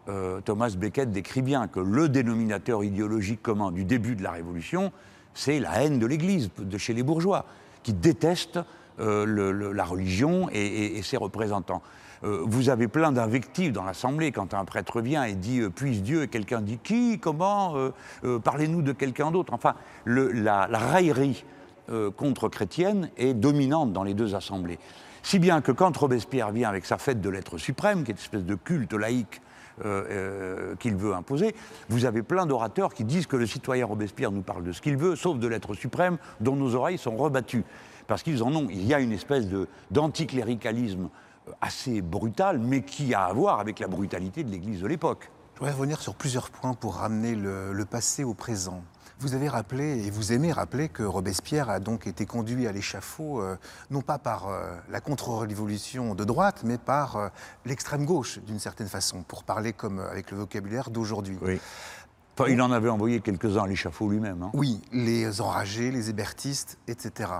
[0.08, 4.92] Euh, Thomas Becket décrit bien que le dénominateur idéologique commun du début de la Révolution,
[5.32, 7.46] c'est la haine de l'Église, de chez les bourgeois,
[7.82, 8.60] qui détestent
[8.98, 11.82] la religion et, ses représentants.
[12.22, 16.60] vous avez plein d'invectives dans l'Assemblée quand un prêtre vient et dit puisse Dieu quelqu'un
[16.60, 17.74] dit qui, comment,
[18.44, 19.52] parlez-nous de quelqu'un d'autre?
[19.52, 19.74] Enfin,
[20.06, 21.44] la, raillerie
[21.90, 24.78] euh, contre-chrétienne est dominante dans les deux assemblées.
[25.22, 28.20] Si bien que quand Robespierre vient avec sa fête de l'être suprême, qui est une
[28.20, 29.42] espèce de culte laïque
[29.84, 31.54] euh, euh, qu'il veut imposer,
[31.88, 34.96] vous avez plein d'orateurs qui disent que le citoyen Robespierre nous parle de ce qu'il
[34.96, 37.64] veut, sauf de l'être suprême, dont nos oreilles sont rebattues.
[38.06, 38.68] Parce qu'ils en ont.
[38.70, 39.46] Il y a une espèce
[39.90, 41.08] d'anticléricalisme
[41.60, 45.30] assez brutal, mais qui a à voir avec la brutalité de l'Église de l'époque.
[45.54, 48.82] Je voudrais revenir sur plusieurs points pour ramener le passé au présent.
[49.20, 53.40] Vous avez rappelé, et vous aimez rappeler, que Robespierre a donc été conduit à l'échafaud,
[53.40, 53.56] euh,
[53.90, 57.28] non pas par euh, la contre-révolution de droite, mais par euh,
[57.64, 61.38] l'extrême gauche, d'une certaine façon, pour parler comme avec le vocabulaire d'aujourd'hui.
[61.40, 61.60] Oui.
[62.48, 64.42] il en avait envoyé quelques-uns à l'échafaud lui-même.
[64.42, 64.50] Hein.
[64.52, 67.30] Oui, les enragés, les hébertistes, etc.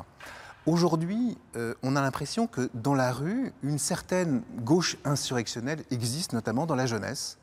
[0.66, 1.37] Aujourd'hui,
[1.82, 6.87] on a l'impression que dans la rue, une certaine gauche insurrectionnelle existe, notamment dans la
[6.87, 7.37] jeunesse.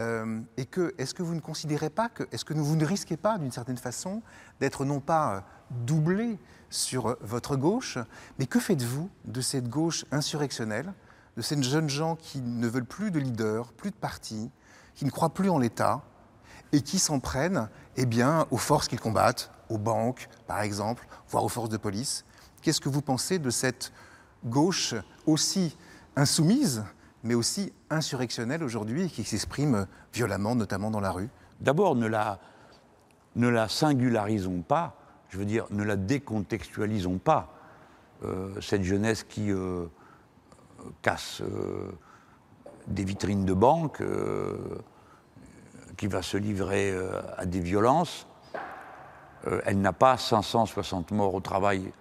[0.00, 2.24] Euh, et que, est-ce que vous ne considérez pas que,
[2.54, 4.22] vous ne risquez pas, d'une certaine façon,
[4.58, 6.38] d'être non pas euh, doublé
[6.70, 7.98] sur euh, votre gauche,
[8.38, 10.92] mais que faites-vous de cette gauche insurrectionnelle,
[11.36, 14.50] de ces jeunes gens qui ne veulent plus de leader, plus de parti,
[14.94, 16.02] qui ne croient plus en l'État,
[16.72, 18.06] et qui s'en prennent eh
[18.50, 22.24] aux forces qu'ils combattent, aux banques, par exemple, voire aux forces de police?
[22.62, 23.92] Qu'est-ce que vous pensez de cette
[24.44, 24.94] gauche
[25.26, 25.76] aussi
[26.16, 26.82] insoumise
[27.24, 31.30] mais aussi insurrectionnelle aujourd'hui et qui s'exprime violemment, notamment dans la rue
[31.62, 34.96] D'abord, ne la, singularisons pas,
[35.28, 37.54] je veux dire, ne la décontextualisons pas.
[38.24, 39.86] Euh, cette jeunesse qui euh,
[41.02, 41.92] casse euh,
[42.88, 44.02] des vitrines de banque,
[45.96, 46.92] qui va se livrer
[47.38, 48.26] à des violences,
[49.64, 51.92] elle n'a pas 560 morts au travail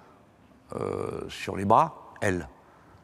[1.27, 2.49] sur les bras, elle.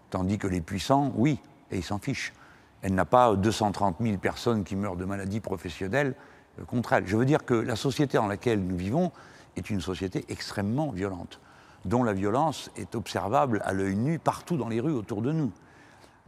[0.10, 1.40] Tandis que les puissants, oui,
[1.72, 2.34] et ils s'en fichent.
[2.82, 6.16] Elle n'a pas 230 000 personnes qui meurent de maladies professionnelles
[6.60, 7.08] euh, contre elle.
[7.08, 9.12] Je veux dire que la société dans laquelle nous vivons
[9.56, 11.40] est une société extrêmement violente,
[11.86, 15.52] dont la violence est observable à l'œil nu partout dans les rues autour de nous.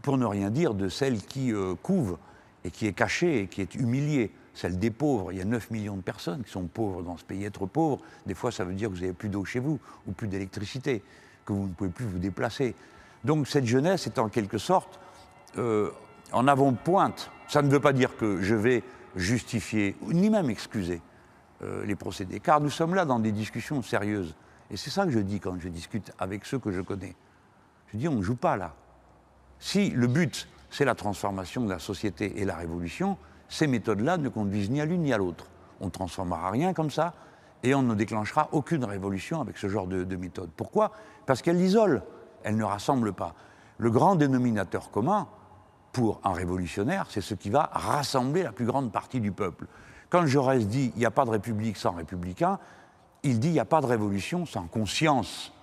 [0.02, 2.18] Pour ne rien dire de celle qui euh, couve
[2.64, 5.32] et qui est cachée et qui est humiliée, celle des pauvres.
[5.32, 7.46] Il y a 9 millions de personnes qui sont pauvres dans ce pays.
[7.46, 10.12] Être pauvre, des fois, ça veut dire que vous n'avez plus d'eau chez vous ou
[10.12, 11.04] plus d'électricité,
[11.46, 12.76] que vous ne pouvez plus vous déplacer.
[13.24, 15.00] Donc cette jeunesse est en quelque sorte
[15.58, 15.92] euh,
[16.32, 17.32] en avant-pointe.
[17.48, 18.84] Ça ne veut pas dire que je vais
[19.16, 21.02] justifier, ni même excuser
[21.62, 24.36] euh, les procédés, car nous sommes là dans des discussions sérieuses.
[24.72, 27.16] Et c'est ça que je dis quand je discute avec ceux que je connais.
[27.88, 28.74] Je dis, on ne joue pas là.
[29.58, 34.30] Si le but, c'est la transformation de la société et la révolution, ces méthodes-là ne
[34.30, 35.48] conduisent ni à l'une ni à l'autre.
[35.82, 37.16] On ne transformera rien comme ça,
[37.64, 40.50] et on ne déclenchera aucune révolution avec ce genre de, de méthode.
[40.56, 40.92] Pourquoi?
[41.26, 42.02] Parce qu'elles isolent,
[42.44, 43.34] elles ne rassemblent pas.
[43.80, 45.28] Le grand dénominateur commun,
[45.92, 49.66] pour un révolutionnaire, c'est ce qui va rassembler la plus grande partie du peuple.
[50.10, 52.60] Quand Jaurès dit il n'y a pas de république sans républicains,
[53.24, 55.54] il dit il n'y a pas de révolution sans conscience.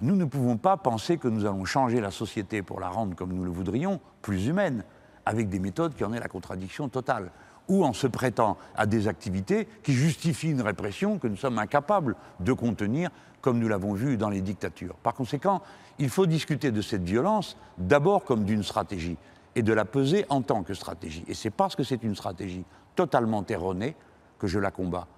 [0.00, 3.32] Nous ne pouvons pas penser que nous allons changer la société pour la rendre comme
[3.32, 4.84] nous le voudrions, plus humaine,
[5.24, 7.30] avec des méthodes qui en aient la contradiction totale,
[7.68, 12.14] ou en se prêtant à des activités qui justifient une répression que nous sommes incapables
[12.40, 14.94] de contenir, comme nous l'avons vu dans les dictatures.
[14.96, 15.62] Par conséquent,
[15.98, 19.16] il faut discuter de cette violence d'abord comme d'une stratégie
[19.56, 21.24] et de la peser en tant que stratégie.
[21.26, 22.64] Et c'est parce que c'est une stratégie
[22.94, 23.96] totalement erronée
[24.38, 25.08] que je la combats.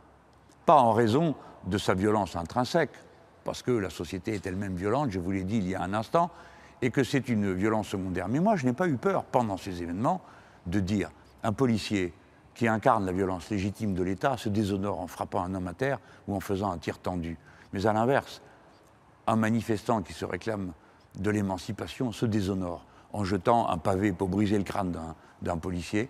[0.64, 1.35] Pas en raison
[1.66, 2.92] de sa violence intrinsèque,
[3.44, 5.92] parce que la société est elle-même violente, je vous l'ai dit il y a un
[5.92, 6.31] instant,
[6.81, 8.29] et que c'est une violence secondaire.
[8.29, 10.20] Mais moi, je n'ai pas eu peur, pendant ces événements,
[10.66, 11.11] de dire
[11.42, 12.14] un policier
[12.55, 15.98] qui incarne la violence légitime de l'État se déshonore en frappant un homme à terre
[16.29, 17.37] ou en faisant un tir tendu.
[17.72, 18.40] Mais à l'inverse,
[19.27, 20.72] un manifestant qui se réclame
[21.16, 24.97] de l'émancipation se déshonore en jetant un pavé pour briser le crâne
[25.42, 26.09] d'un policier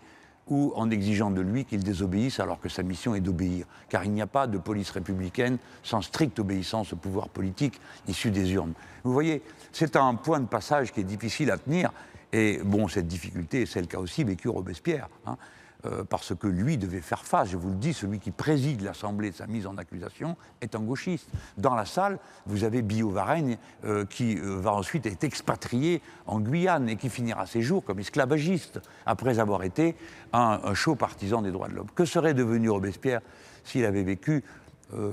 [0.49, 3.67] ou en exigeant de lui qu'il désobéisse alors que sa mission est d'obéir.
[3.89, 8.31] Car il n'y a pas de police républicaine sans stricte obéissance au pouvoir politique issu
[8.31, 8.73] des urnes.
[9.05, 11.93] Vous voyez, c'est un point de passage qui est difficile à tenir.
[12.33, 15.09] Et bon, cette difficulté, c'est le cas aussi vécu Robespierre.
[15.27, 15.37] Hein.
[15.87, 19.31] Euh, parce que lui devait faire face, je vous le dis, celui qui préside l'Assemblée
[19.31, 21.29] de sa mise en accusation est un gauchiste.
[21.57, 26.41] Dans la salle, vous avez Billot Varenne euh, qui euh, va ensuite être expatrié en
[26.41, 29.95] Guyane et qui finira ses jours comme esclavagiste après avoir été
[30.33, 31.91] un, un chaud partisan des droits de l'homme.
[31.95, 33.21] Que serait devenu Robespierre
[33.63, 34.43] s'il avait vécu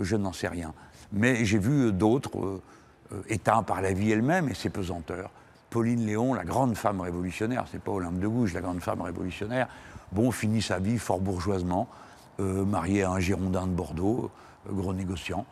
[0.02, 0.74] Je n'en sais rien.
[1.12, 2.62] Mais j'ai vu d'autres
[3.28, 5.30] éteints par la vie elle-même et ses pesanteurs.
[5.70, 9.68] Pauline Léon, la grande femme révolutionnaire, c'est pas Olympe de Gouges, la grande femme révolutionnaire,
[10.16, 11.88] bon, finit sa vie fort bourgeoisement,
[12.40, 14.32] euh, mariée à un Girondin de Bordeaux,
[14.68, 15.46] euh, gros négociant,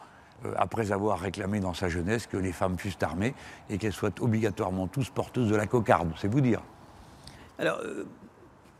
[0.46, 3.36] euh, après avoir réclamé dans sa jeunesse que les femmes fussent armées
[3.70, 6.62] et qu'elles soient obligatoirement tous porteuses de la cocarde, c'est vous dire.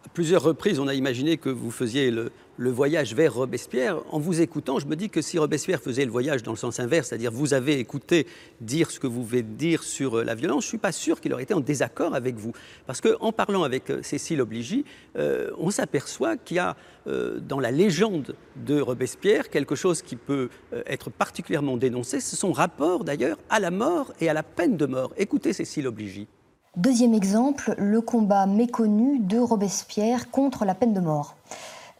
[0.06, 4.42] À plusieurs reprises, on a imaginé que vous faisiez le, voyage vers Robespierre, en vous
[4.42, 7.32] écoutant, je me dis que si Robespierre faisait le voyage dans le sens inverse, c'est-à-dire
[7.32, 8.28] vous avez écouté
[8.60, 11.22] dire ce que vous voulez dire sur euh, la violence, je ne suis pas sûr
[11.22, 12.52] qu'il aurait été en désaccord avec vous.
[12.86, 14.84] Parce qu'en parlant avec euh, Cécile Obligy,
[15.18, 20.48] euh, on s'aperçoit qu'il y a dans la légende de Robespierre quelque chose qui peut
[20.86, 24.86] être particulièrement dénoncé, c'est son rapport d'ailleurs à la mort et à la peine de
[24.86, 25.14] mort.
[25.18, 26.30] Écoutez Cécile Obligy.
[26.76, 31.36] Deuxième exemple, le combat méconnu de Robespierre contre la peine de mort.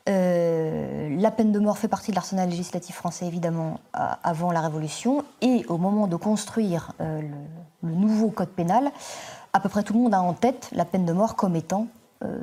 [0.10, 5.24] Euh, la peine de mort fait partie de l'arsenal législatif français, évidemment, avant la Révolution.
[5.42, 7.22] Et au moment de construire euh,
[7.84, 8.92] le, nouveau code pénal,
[9.54, 11.86] à peu près tout le monde a en tête la peine de mort comme étant
[12.24, 12.42] euh,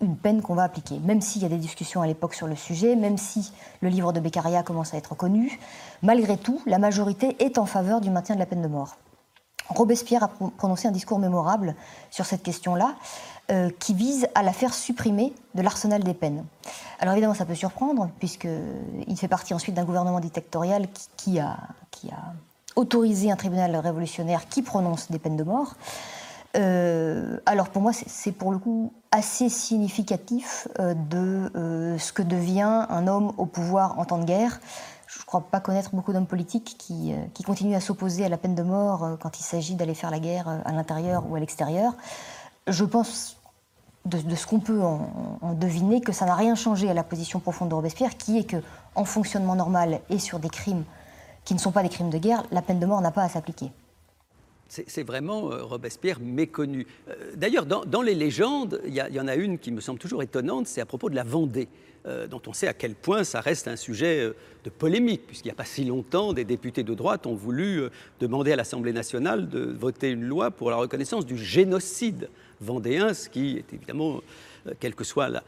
[0.00, 0.98] une peine qu'on va appliquer.
[0.98, 4.12] Même s'il y a des discussions à l'époque sur le sujet, même si le livre
[4.12, 5.60] de Beccaria commence à être connu,
[6.02, 8.96] malgré tout, la majorité est en faveur du maintien de la peine de mort.
[9.70, 11.74] Robespierre a prononcé un discours mémorable
[12.10, 12.94] sur cette question-là.
[13.50, 16.44] Euh, qui vise à la faire supprimer de l'arsenal des peines.
[17.00, 21.56] Alors évidemment, ça peut surprendre, puisqu'il fait partie ensuite d'un gouvernement dictatorial qui, a,
[22.76, 25.74] autorisé un tribunal révolutionnaire qui prononce des peines de mort.
[26.56, 32.86] Euh, alors pour moi, c'est pour le coup assez significatif euh, de ce que devient
[32.88, 34.60] un homme au pouvoir en temps de guerre.
[35.12, 38.36] Je ne crois pas connaître beaucoup d'hommes politiques qui, qui, continuent à s'opposer à la
[38.36, 41.94] peine de mort quand il s'agit d'aller faire la guerre à l'intérieur ou à l'extérieur.
[42.68, 43.36] Je pense
[44.04, 47.68] de, ce qu'on peut en, deviner, que ça n'a rien changé à la position profonde
[47.68, 48.62] de Robespierre, qui est que,
[48.94, 50.84] en fonctionnement normal et sur des crimes
[51.44, 53.28] qui ne sont pas des crimes de guerre, la peine de mort n'a pas à
[53.28, 53.72] s'appliquer.
[54.70, 56.86] C'est vraiment euh, Robespierre méconnu.
[57.08, 60.68] Euh, d'ailleurs, dans, les légendes, il y, en a une qui me semble toujours étonnante,
[60.68, 61.66] c'est à propos de la Vendée.
[62.06, 64.32] Euh, dont on sait à quel point ça reste un sujet
[64.64, 67.82] de polémique, puisqu'il n'y a pas si longtemps, des députés de droite ont voulu
[68.20, 73.28] demander à l'Assemblée nationale de voter une loi pour la reconnaissance du génocide vendéen, ce
[73.28, 74.20] qui est évidemment,
[74.78, 75.42] quelle que soit la,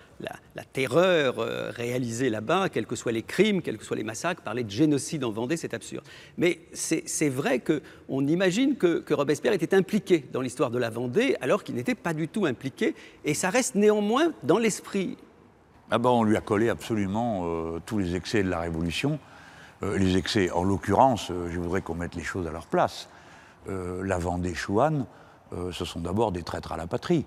[0.72, 1.36] terreur
[1.74, 5.24] réalisée là-bas, quels que soient les crimes, quels que soient les massacres, parler de génocide
[5.24, 6.04] en Vendée, c'est absurde.
[6.38, 11.62] Mais c'est vrai qu'on imagine que, Robespierre était impliqué dans l'histoire de la Vendée, alors
[11.62, 12.94] qu'il n'était pas du tout impliqué,
[13.24, 15.18] et ça reste néanmoins dans l'esprit
[15.94, 19.18] ah ben, on lui a collé absolument euh, tous les excès de la Révolution.
[19.82, 23.10] Euh, les excès, en l'occurrence, euh, je voudrais qu'on mette les choses à leur place.
[23.66, 25.04] la Vendée Chouane,
[25.70, 27.26] ce sont d'abord des traîtres à la patrie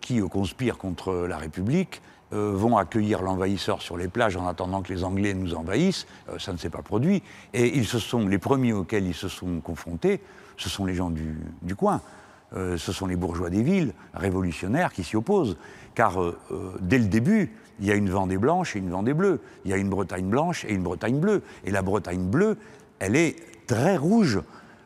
[0.00, 5.02] qui conspirent contre la République, vont accueillir l'envahisseur sur les plages en attendant que les
[5.02, 6.06] Anglais nous envahissent.
[6.38, 7.22] ça ne s'est pas produit.
[7.52, 10.20] Et ils sont, les premiers auxquels ils se sont confrontés,
[10.56, 12.00] ce sont les gens du, coin.
[12.52, 15.56] ce sont les bourgeois des villes révolutionnaires qui s'y opposent
[15.94, 19.14] car euh, euh, dès le début, il y a une Vendée blanche et une Vendée
[19.14, 19.40] bleue.
[19.64, 21.42] Il y a une Bretagne blanche et une Bretagne bleue.
[21.64, 22.56] Et la Bretagne bleue,
[22.98, 24.40] elle est très rouge.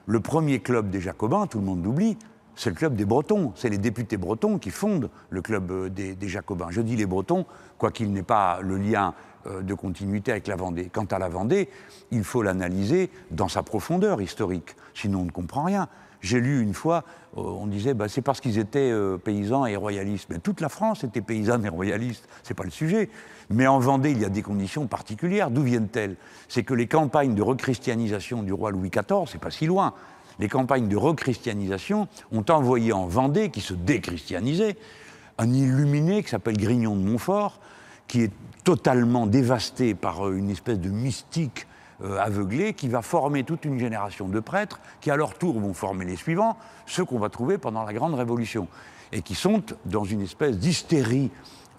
[0.07, 2.17] Le premier club des Jacobins, tout le monde l'oublie,
[2.57, 3.53] c'est le club des Bretons.
[3.57, 6.69] C'est les députés bretons qui fondent le club euh, des, Jacobins.
[6.71, 7.47] Je dis les Bretons,
[7.79, 9.15] quoiqu'il n'ait pas le lien
[9.61, 10.89] de continuité avec la Vendée.
[10.91, 11.69] Quant à la Vendée,
[12.11, 15.89] il faut l'analyser dans sa profondeur historique, sinon on ne comprend rien.
[16.25, 17.05] J'ai lu une fois,
[17.37, 20.27] euh, on disait, bah, c'est parce qu'ils étaient euh, paysans et royalistes.
[20.31, 23.11] Mais toute la France était paysanne et royaliste, c'est pas le sujet.
[23.51, 25.51] Mais en Vendée, il y a des conditions particulières.
[25.51, 26.17] D'où viennent-elles?
[26.49, 29.93] C'est que les campagnes de rechristianisation du roi Louis XIV, c'est pas si loin,
[30.39, 34.79] les campagnes de rechristianisation ont envoyé en Vendée, qui se déchristianisait,
[35.37, 37.61] un illuminé qui s'appelle Grignon de Montfort,
[38.09, 38.33] qui est
[38.65, 41.67] totalement dévasté par euh, une espèce de mystique
[42.03, 45.75] euh, aveuglé qui va former toute une génération de prêtres qui, à leur tour, vont
[45.75, 48.69] former les suivants, ceux qu'on va trouver pendant la Grande Révolution,
[49.13, 51.31] et qui sont dans une espèce d'hystérie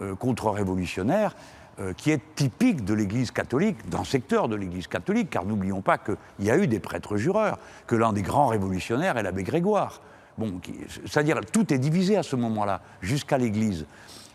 [0.01, 1.35] euh, contre-révolutionnaire
[1.79, 5.97] euh, qui est typique de l'Église catholique, d'un secteur de l'Église catholique, car n'oublions pas
[5.97, 9.99] qu'il y a eu des prêtres jureurs, que l'un des grands révolutionnaires est l'abbé Grégoire.
[10.37, 10.61] Bon,
[11.05, 13.85] c'est-à-dire tout est divisé à ce moment-là, jusqu'à l'Église.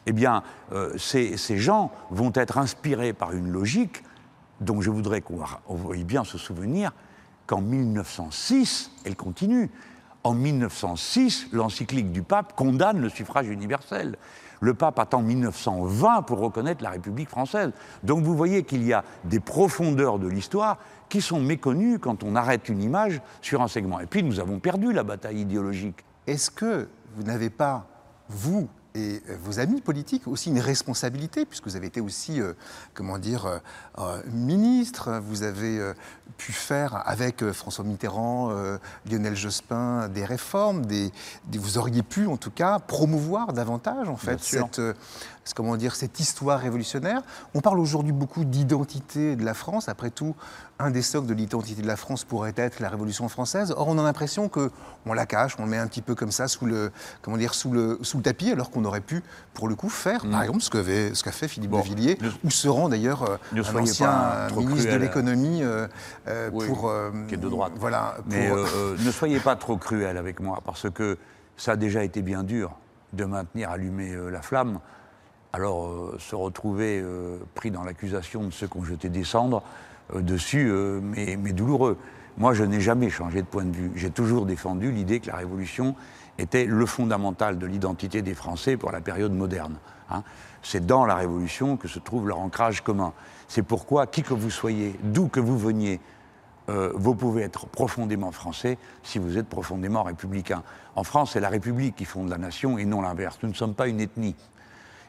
[0.04, 4.02] Eh bien, euh, ces, gens vont être inspirés par une logique
[4.61, 6.92] dont je voudrais qu'on veuille bien se souvenir
[7.46, 9.70] qu'en 1906, elle continue.
[10.23, 14.16] En 1906, l'encyclique du pape condamne le suffrage universel.
[14.61, 17.73] Le pape attend 1920 pour reconnaître la République française.
[18.03, 20.77] Donc vous voyez qu'il y a des profondeurs de l'histoire
[21.09, 24.01] qui sont méconnues quand on arrête une image sur un segment.
[24.01, 26.05] Et puis nous avons perdu la bataille idéologique.
[26.27, 27.87] Est-ce que vous n'avez pas,
[28.29, 32.55] vous, et vos amis politiques aussi une responsabilité, puisque vous avez été aussi, euh,
[32.92, 33.59] comment dire, euh,
[34.32, 35.80] ministre, vous avez
[36.36, 38.50] pu faire avec François Mitterrand,
[39.10, 41.12] Lionel Jospin, des réformes, des,
[41.52, 44.80] vous auriez pu en tout cas promouvoir davantage en fait cette,
[45.54, 47.22] comment dire, cette histoire révolutionnaire.
[47.54, 49.88] On parle aujourd'hui beaucoup d'identité de la France.
[49.88, 50.34] Après tout,
[50.78, 53.74] un des socles de l'identité de la France pourrait être la Révolution française.
[53.76, 54.70] Or, on a l'impression que
[55.06, 56.90] on la cache, on le met un petit peu comme ça sous le,
[57.22, 59.22] comment dire, sous le, sous le tapis, alors qu'on aurait pu,
[59.54, 60.42] pour le coup, faire, par mm.
[60.42, 63.84] exemple, ce qu'a ce qu'a fait Philippe de Villiers, ou se rend d'ailleurs euh, un
[63.90, 65.87] ancien ministre de l'économie euh,
[66.29, 66.92] euh, pour,
[67.29, 67.72] qui est de droite.
[67.76, 68.16] Voilà.
[68.26, 68.50] Mais
[68.98, 71.18] ne soyez pas trop cruel avec moi, parce que
[71.57, 72.72] ça a déjà été bien dur
[73.12, 74.81] de maintenir allumée la flamme.
[75.53, 79.62] Alors, euh, se retrouver euh, pris dans l'accusation de ceux qui ont jeté des cendres
[80.14, 80.72] euh, dessus,
[81.03, 81.98] mais, douloureux.
[82.38, 83.90] Moi, je n'ai jamais changé de point de vue.
[83.96, 85.96] J'ai toujours défendu l'idée que la Révolution
[86.38, 89.74] était le fondamental de l'identité des Français pour la période moderne.
[90.09, 90.22] Hein.
[90.62, 93.12] C'est dans la Révolution que se trouve leur ancrage commun.
[93.50, 95.98] C'est pourquoi, qui que vous soyez, d'où que vous veniez,
[96.68, 100.62] vous pouvez être profondément français si vous êtes profondément républicain.
[100.94, 103.40] En France, c'est la République qui fonde la nation et non l'inverse.
[103.42, 104.36] Nous ne sommes pas une ethnie.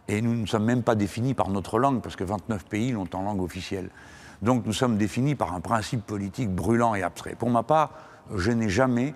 [0.08, 3.08] Et nous ne sommes même pas définis par notre langue, parce que 29 pays l'ont
[3.14, 3.92] en langue officielle.
[4.42, 7.36] Donc nous sommes définis par un principe politique brûlant et abstrait.
[7.36, 7.92] Pour ma part,
[8.36, 9.14] je n'ai jamais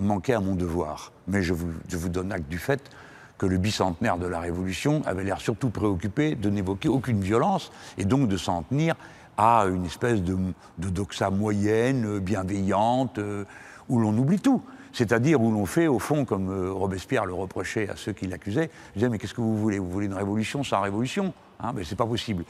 [0.00, 1.12] manqué à mon devoir.
[1.28, 2.82] Mais je vous, donne acte du fait
[3.38, 8.04] que le bicentenaire de la Révolution avait l'air surtout préoccupé de n'évoquer aucune violence et
[8.04, 8.94] donc de s'en tenir
[9.36, 10.36] à une espèce de,
[10.78, 13.44] doxa moyenne, bienveillante, euh,
[13.88, 14.62] où l'on oublie tout.
[14.92, 18.70] C'est-à-dire où l'on fait, au fond, comme euh, Robespierre le reprochait à ceux qui l'accusaient,
[18.94, 19.78] il disait, mais qu'est-ce que vous voulez?
[19.78, 21.34] Vous voulez une révolution sans révolution?
[21.60, 22.44] Hein Mais c'est pas possible.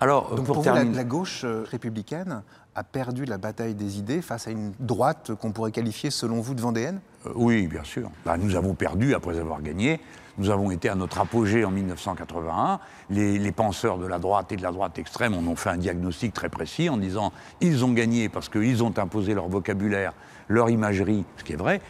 [0.00, 0.94] Alors, Donc pour, terminer...
[0.94, 2.42] la, gauche euh, républicaine
[2.74, 6.54] a perdu la bataille des idées face à une droite qu'on pourrait qualifier, selon vous,
[6.54, 7.00] de vendéenne?
[7.26, 8.10] Euh, Oui, bien sûr.
[8.24, 10.00] Bah, nous avons perdu après avoir gagné.
[10.38, 12.80] Nous avons été à notre apogée en 1981.
[13.10, 15.76] Les, les, penseurs de la droite et de la droite extrême en ont fait un
[15.76, 20.14] diagnostic très précis en disant ils ont gagné parce qu'ils ont imposé leur vocabulaire
[20.48, 21.80] leur imagerie, ce qui est vrai,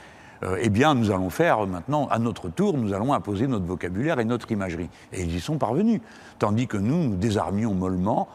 [0.42, 4.18] euh, eh bien, nous allons faire maintenant, à notre tour, nous allons imposer notre vocabulaire
[4.18, 4.88] et notre imagerie.
[5.12, 6.00] Et ils y sont parvenus.
[6.38, 8.28] Tandis que nous, nous désarmions mollement,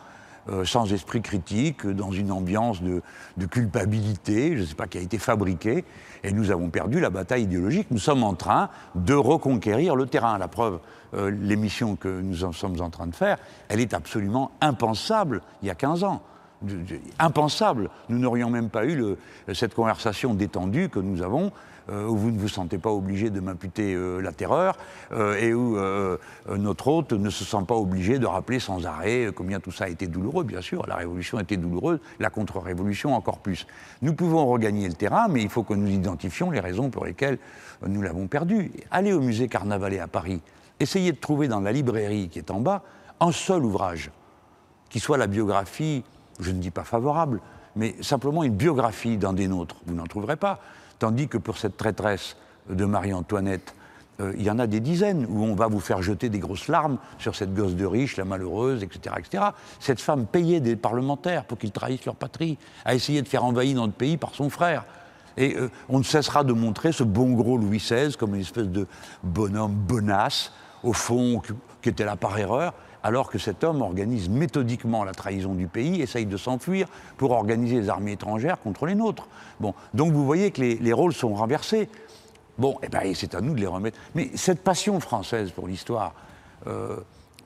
[0.50, 3.02] euh, sans esprit critique, dans une ambiance de,
[3.48, 5.84] culpabilité, je ne sais pas, qui a été fabriquée,
[6.24, 7.88] et nous avons perdu la bataille idéologique.
[7.92, 10.38] Nous sommes en train de reconquérir le terrain.
[10.38, 10.80] La preuve,
[11.14, 15.72] euh, l'émission que nous sommes en train de faire, elle est absolument impensable il y
[15.72, 16.22] a 15 ans
[17.20, 17.92] impensable.
[18.10, 19.16] Nous n'aurions même pas eu
[19.54, 21.52] cette conversation détendue que nous avons,
[21.90, 24.78] où vous ne vous sentez pas obligé de m'imputer euh, la terreur,
[25.12, 25.78] euh, et où
[26.58, 29.90] notre hôte ne se sent pas obligé de rappeler sans arrêt combien tout ça a
[29.90, 30.86] été douloureux, bien sûr.
[30.88, 33.68] La révolution a été douloureuse, la contre-révolution encore plus.
[34.02, 37.38] Nous pouvons regagner le terrain, mais il faut que nous identifions les raisons pour lesquelles
[37.86, 38.72] nous l'avons perdu.
[38.92, 40.42] Allez au musée Carnavalet à Paris,
[40.80, 42.84] essayez de trouver dans la librairie qui est en bas
[43.20, 44.12] un seul ouvrage
[44.90, 46.04] qui soit la biographie
[46.40, 47.42] je ne dis pas favorable,
[47.76, 49.78] mais simplement une biographie d'un des nôtres.
[49.86, 50.60] Vous n'en trouverez pas.
[51.00, 52.36] Tandis que pour cette traîtresse
[52.70, 53.74] de Marie-Antoinette,
[54.20, 56.68] euh, il y en a des dizaines où on va vous faire jeter des grosses
[56.68, 59.16] larmes sur cette gosse de riche, la malheureuse, etc.
[59.20, 59.44] etc.
[59.80, 63.76] Cette femme payée des parlementaires pour qu'ils trahissent leur patrie, a essayé de faire envahir
[63.76, 64.86] notre pays par son frère.
[65.38, 68.68] Et euh, on ne cessera de montrer ce bon gros Louis XVI comme une espèce
[68.68, 68.88] de
[69.24, 70.52] bonhomme bonasse,
[70.84, 71.42] au fond,
[71.82, 72.74] qui était là par erreur
[73.08, 77.80] alors que cet homme organise méthodiquement la trahison du pays, essaye de s'enfuir pour organiser
[77.80, 79.30] les armées étrangères contre les nôtres.
[79.62, 81.88] Bon, donc vous voyez que les, rôles sont renversés.
[82.58, 83.98] Bon, eh ben, c'est à nous de les remettre.
[84.14, 86.16] Mais cette passion française pour l'histoire,
[86.68, 86.98] euh,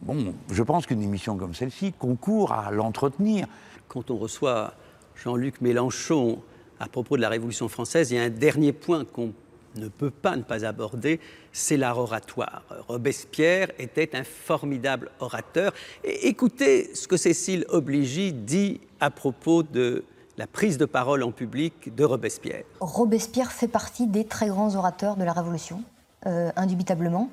[0.01, 3.45] bon, je pense qu'une émission comme celle-ci concourt à l'entretenir.
[3.87, 4.73] Quand on reçoit
[5.13, 6.41] Jean-Luc Mélenchon
[6.79, 9.31] à propos de la Révolution française, il y a un dernier point qu'on
[9.75, 11.19] ne peut pas ne pas aborder,
[11.51, 12.63] c'est l'art oratoire.
[12.87, 15.73] Robespierre était un formidable orateur.
[16.03, 20.03] écoutez ce que Cécile Obligy dit à propos de
[20.37, 22.63] la prise de parole en public de Robespierre.
[22.79, 25.83] Robespierre fait partie des très grands orateurs de la Révolution,
[26.25, 27.29] euh, indubitablement.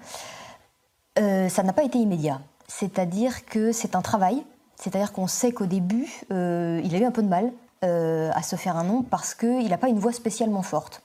[1.19, 2.41] Euh, ça n'a pas été immédiat.
[2.67, 4.45] C'est-à-dire que c'est un travail.
[4.77, 8.57] C'est-à-dire qu'on sait qu'au début, euh, il a eu un peu de mal à se
[8.57, 11.01] faire un nom parce qu'il n'a pas une voix spécialement forte.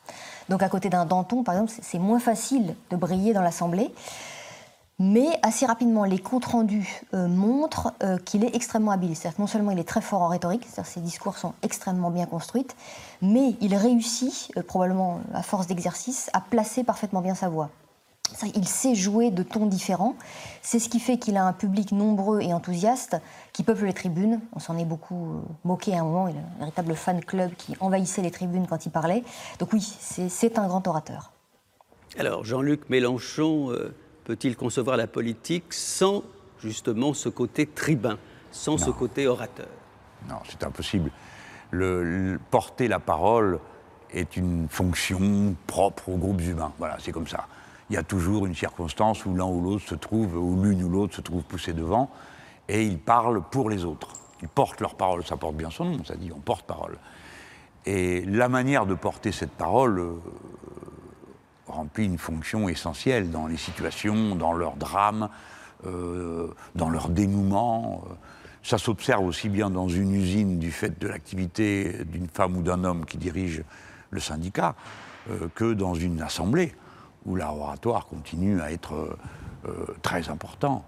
[0.49, 3.93] Donc à côté d'un Danton, par exemple, c'est moins facile de briller dans l'Assemblée.
[4.99, 9.15] Mais assez rapidement, les comptes rendus euh, montrent euh, qu'il est extrêmement habile.
[9.15, 12.27] C'est-à-dire non seulement il est très fort en rhétorique, c'est-à-dire ses discours sont extrêmement bien
[12.27, 12.67] construits,
[13.21, 17.69] mais il réussit, euh, probablement à force d'exercice, à placer parfaitement bien sa voix.
[18.55, 20.15] Il sait jouer de tons différents.
[20.61, 23.17] C'est ce qui fait qu'il a un public nombreux et enthousiaste
[23.51, 24.39] qui peuple les tribunes.
[24.53, 26.27] On s'en est beaucoup moqué à un moment.
[26.27, 29.23] Il a un véritable fan club qui envahissait les tribunes quand il parlait.
[29.59, 31.31] Donc oui, c'est un grand orateur.
[32.17, 33.73] Alors Jean-Luc Mélenchon
[34.23, 36.23] peut-il concevoir la politique sans
[36.59, 38.17] justement ce côté tribun,
[38.51, 39.67] sans ce côté orateur?
[40.29, 41.11] Non, c'est impossible.
[41.71, 43.59] Le, porter la parole
[44.11, 46.71] est une fonction propre aux groupes humains.
[46.77, 47.47] Voilà, c'est comme ça.
[47.93, 50.89] Il y a toujours une circonstance où l'un ou l'autre se trouve, ou l'une ou
[50.89, 52.09] l'autre se trouve poussé devant,
[52.67, 54.13] et ils parlent pour les autres.
[54.41, 56.97] Ils portent leur parole, ça porte bien son nom, ça dit on porte parole.
[57.85, 60.15] Et la manière de porter cette parole, euh,
[61.67, 65.29] remplit une fonction essentielle dans les situations, dans leurs drames,
[65.85, 68.05] euh, dans leur dénouement.
[68.63, 72.85] Ça s'observe aussi bien dans une usine du fait de l'activité d'une femme ou d'un
[72.85, 73.63] homme qui dirige
[74.09, 74.73] le syndicat
[75.29, 76.73] euh, que dans une assemblée
[77.26, 79.17] où l'oratoire continue à être
[79.65, 80.84] euh, très important.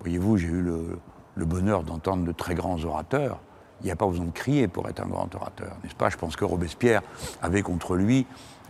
[0.00, 0.98] Voyez-vous, j'ai eu le,
[1.34, 3.38] le bonheur d'entendre de très grands orateurs.
[3.80, 6.10] Il n'y a pas besoin de crier pour être un grand orateur, n'est-ce pas?
[6.10, 7.02] Je pense que Robespierre
[7.42, 8.26] avait contre lui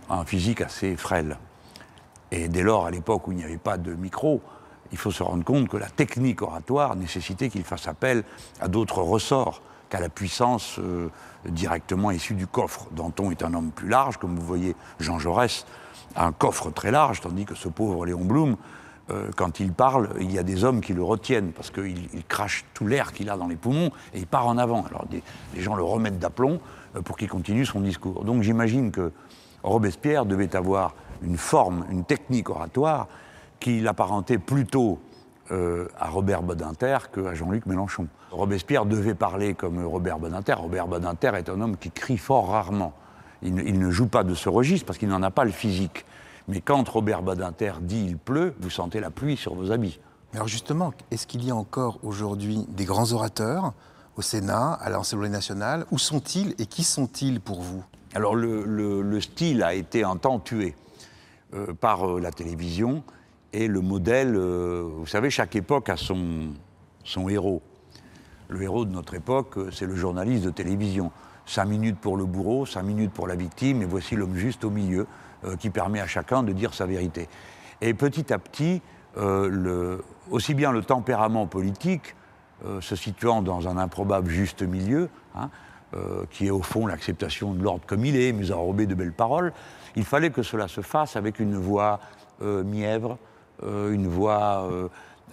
[0.09, 1.37] un physique assez frêle.
[2.31, 4.41] Et dès lors, à l'époque où il n'y avait pas de micro,
[4.91, 8.23] il faut se rendre compte que la technique oratoire nécessitait qu'il fasse appel
[8.59, 11.09] à d'autres ressorts qu'à la puissance euh,
[11.45, 12.87] directement issue du coffre.
[12.91, 15.65] Danton est un homme plus large, comme vous voyez Jean Jaurès
[16.15, 18.57] a un coffre très large, tandis que ce pauvre Léon Blum,
[19.11, 22.65] euh, quand il parle, il y a des hommes qui le retiennent, parce qu'il crache
[22.73, 24.85] tout l'air qu'il a dans les poumons, et il part en avant.
[24.85, 25.05] Alors
[25.55, 26.59] les gens le remettent d'aplomb
[26.95, 28.23] euh, pour qu'il continue son discours.
[28.23, 29.11] Donc j'imagine que
[29.63, 33.07] Robespierre devait avoir une forme, une technique oratoire
[33.59, 34.99] qui l'apparentait plutôt
[35.51, 38.07] euh, à Robert Badinter qu'à Jean-Luc Mélenchon.
[38.31, 40.53] Robespierre devait parler comme Robert Badinter.
[40.53, 42.93] Robert Badinter est un homme qui crie fort rarement.
[43.41, 46.05] Il ne, joue pas de ce registre parce qu'il n'en a pas le physique.
[46.47, 49.99] Mais quand Robert Badinter dit il pleut, vous sentez la pluie sur vos habits.
[50.33, 53.73] Alors justement, est-ce qu'il y a encore aujourd'hui des grands orateurs
[54.17, 55.85] au Sénat, à l'Assemblée nationale?
[55.91, 57.83] Où sont-ils et qui sont-ils pour vous?
[58.13, 60.75] Alors le, style a été un temps tué
[61.53, 63.03] euh, par euh, la télévision
[63.53, 66.49] et le modèle, euh, vous savez, chaque époque a son,
[67.03, 67.61] son héros.
[68.47, 71.11] Le héros de notre époque, c'est le journaliste de télévision.
[71.45, 74.69] Cinq minutes pour le bourreau, cinq minutes pour la victime, et voici l'homme juste au
[74.69, 75.07] milieu
[75.59, 77.29] qui permet à chacun de dire sa vérité.
[77.81, 78.81] Et petit à petit,
[80.29, 82.15] aussi bien le tempérament politique,
[82.81, 85.49] se situant dans un improbable juste milieu, hein,
[85.95, 89.11] euh, qui est au fond l'acceptation de l'ordre comme il est, mais enrobé de belles
[89.11, 89.51] paroles,
[89.95, 91.99] il fallait que cela se fasse avec une voix
[92.43, 93.15] euh, mièvre, euh,
[93.63, 94.69] une voix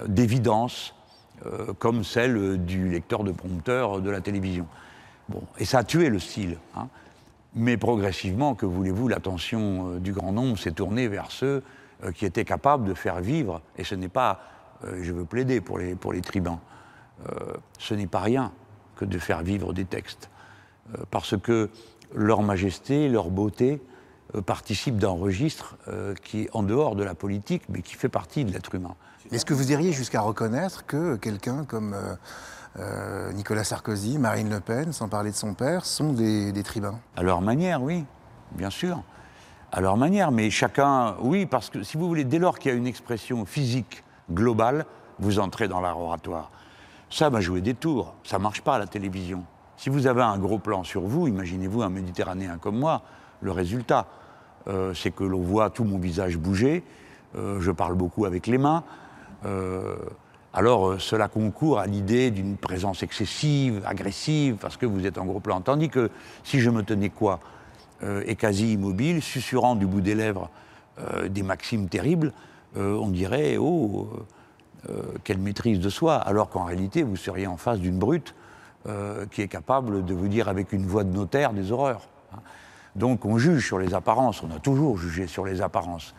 [0.06, 0.94] d'évidence,
[1.78, 4.66] comme celle du lecteur de prompteur de la télévision.
[5.28, 6.58] Bon, et ça a tué le style.
[6.76, 6.88] Hein.
[7.54, 11.62] Mais progressivement, que voulez-vous, l'attention du grand nombre s'est tournée vers ceux
[12.14, 14.40] qui étaient capables de faire vivre, et ce n'est pas,
[14.82, 16.60] je veux plaider pour les, pour les tribuns,
[17.78, 18.52] ce n'est pas rien
[18.96, 20.30] que de faire vivre des textes.
[20.94, 21.70] Euh, parce que
[22.14, 23.80] leur majesté, leur beauté
[24.34, 28.08] euh, participent d'un registre euh, qui est en dehors de la politique, mais qui fait
[28.08, 28.94] partie de l'être humain.
[29.30, 31.96] Est-ce que vous iriez jusqu'à reconnaître que quelqu'un comme
[33.34, 37.00] Nicolas Sarkozy, Marine Le Pen, sans parler de son père, sont des, des tribuns?
[37.16, 38.04] À leur manière, oui,
[38.52, 39.02] bien sûr.
[39.72, 42.74] À leur manière, mais chacun, oui, parce que si vous voulez, dès lors qu'il y
[42.74, 44.86] a une expression physique globale,
[45.18, 46.50] vous entrez dans l'art oratoire.
[47.10, 49.44] Ça va jouer des tours, ça marche pas à la télévision.
[49.76, 53.02] Si vous avez un gros plan sur vous, imaginez-vous un Méditerranéen comme moi,
[53.46, 54.06] le résultat,
[54.68, 56.82] euh, c'est que l'on voit tout mon visage bouger,
[57.36, 58.82] euh, je parle beaucoup avec les mains.
[59.44, 59.96] Euh,
[60.52, 65.40] alors cela concourt à l'idée d'une présence excessive, agressive, parce que vous êtes en gros
[65.40, 65.60] plan.
[65.60, 66.10] Tandis que
[66.42, 67.40] si je me tenais quoi
[68.26, 70.50] et quasi immobile, susurrant du bout des lèvres
[71.28, 72.32] des maximes terribles,
[72.74, 74.10] on dirait oh
[75.24, 78.34] quelle maîtrise de soi, alors qu'en réalité vous seriez en face d'une brute
[79.30, 82.08] qui est capable de vous dire avec une voix de notaire des horreurs.
[82.34, 82.40] Hein.
[82.96, 86.14] Donc on juge sur les apparences, on a toujours jugé sur les apparences.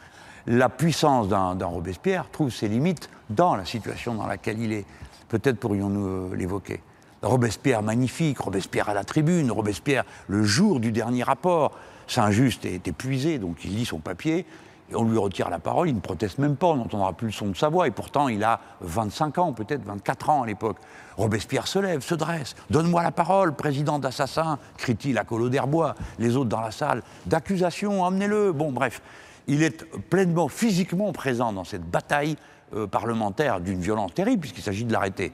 [0.45, 4.85] La puissance d'un Robespierre trouve ses limites dans la situation dans laquelle il est.
[5.27, 6.81] Peut-être pourrions-nous euh, l'évoquer.
[7.21, 11.71] Robespierre magnifique, Robespierre à la tribune, Robespierre le jour du dernier rapport.
[12.07, 14.45] Saint-Just est épuisé, donc il lit son papier,
[14.89, 17.33] et on lui retire la parole, il ne proteste même pas, on n'entendra plus le
[17.33, 20.77] son de sa voix, et pourtant il a 25 ans, peut-être 24 ans à l'époque.
[21.17, 26.37] Robespierre se lève, se dresse, donne-moi la parole, président d'assassin, crie-t-il à Collot d'Herbois, les
[26.37, 28.53] autres dans la salle, d'accusation, emmenez-le.
[28.53, 29.01] Bon, bref,
[29.47, 32.37] il est pleinement, physiquement présent dans cette bataille
[32.73, 35.33] euh, parlementaire d'une violence terrible, puisqu'il s'agit de l'arrêter.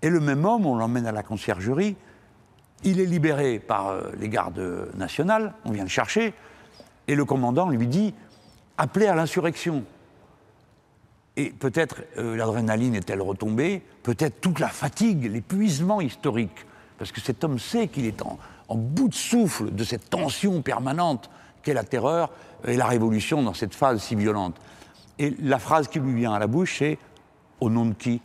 [0.00, 1.96] Et le même homme, on l'emmène à la conciergerie,
[2.82, 6.32] il est libéré par euh, les gardes nationales, on vient le chercher,
[7.08, 8.14] et le commandant lui dit
[8.80, 9.84] appelez à l'insurrection.
[11.36, 16.66] Et peut-être euh, l'adrénaline est-elle retombée, peut-être toute la fatigue, l'épuisement historique,
[16.98, 20.62] parce que cet homme sait qu'il est en, en, bout de souffle de cette tension
[20.62, 21.30] permanente
[21.62, 22.30] qu'est la terreur
[22.66, 24.56] et la révolution dans cette phase si violente.
[25.18, 26.98] Et la phrase qui lui vient à la bouche, c'est
[27.60, 28.22] Au nom de qui?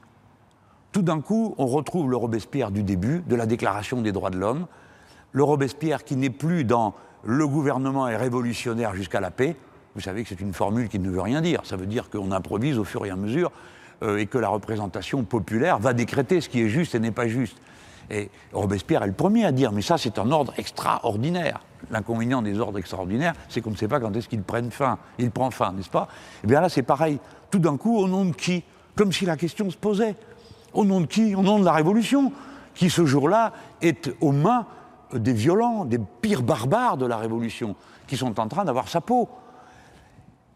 [0.94, 4.38] Tout d'un coup, on retrouve le Robespierre du début, de la Déclaration des droits de
[4.38, 4.68] l'homme,
[5.34, 6.96] le Robespierre qui n'est plus dans
[7.26, 9.58] le gouvernement est révolutionnaire jusqu'à la paix.
[9.96, 11.62] Vous savez que c'est une formule qui ne veut rien dire.
[11.64, 13.52] Ça veut dire qu'on improvise au fur et à mesure
[14.04, 17.28] euh, et que la représentation populaire va décréter ce qui est juste et n'est pas
[17.28, 17.58] juste.
[18.12, 21.62] Et Robespierre est le premier à dire, mais ça c'est un ordre extraordinaire.
[21.90, 25.00] L'inconvénient des ordres extraordinaires, c'est qu'on ne sait pas quand est-ce qu'ils prennent fin.
[25.18, 26.08] Il prend fin, n'est-ce pas?
[26.44, 27.20] Eh bien là c'est pareil.
[27.50, 28.64] Tout d'un coup, au nom de qui?
[28.96, 30.16] Comme si la question se posait.
[30.74, 31.36] Au nom de qui?
[31.36, 32.32] Au nom de la Révolution,
[32.74, 34.68] qui ce jour-là est aux mains
[35.14, 37.76] des violents, des pires barbares de la Révolution,
[38.08, 39.30] qui sont en train d'avoir sa peau.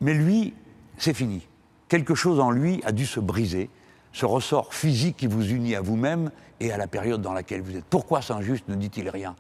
[0.02, 0.54] Mais lui,
[0.98, 1.48] c'est fini.
[1.88, 3.70] Quelque chose en lui a dû se briser,
[4.14, 7.76] ce ressort physique qui vous unit à vous-même et à la période dans laquelle vous
[7.76, 7.86] êtes.
[7.86, 9.36] Pourquoi Saint-Just ne dit-il rien?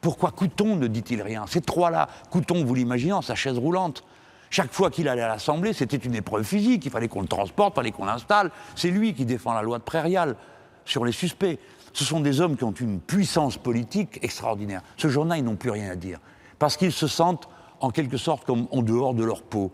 [0.00, 1.46] Pourquoi Couton ne dit-il rien?
[1.46, 4.04] Ces trois-là, Couton, vous l'imaginez, sa chaise roulante,
[4.50, 6.84] chaque fois qu'il allait à l'Assemblée, c'était une épreuve physique.
[6.84, 8.50] Il fallait qu'on le transporte, il fallait qu'on l'installe.
[8.76, 10.36] C'est lui qui défend la loi de Prairial
[10.84, 11.58] sur les suspects.
[11.94, 14.82] Ce sont des hommes qui ont une puissance politique extraordinaire.
[14.96, 16.20] Ce jour-là, ils n'ont plus rien à dire.
[16.58, 17.48] Parce qu'ils se sentent
[17.80, 19.72] en quelque sorte comme en dehors de leur peau.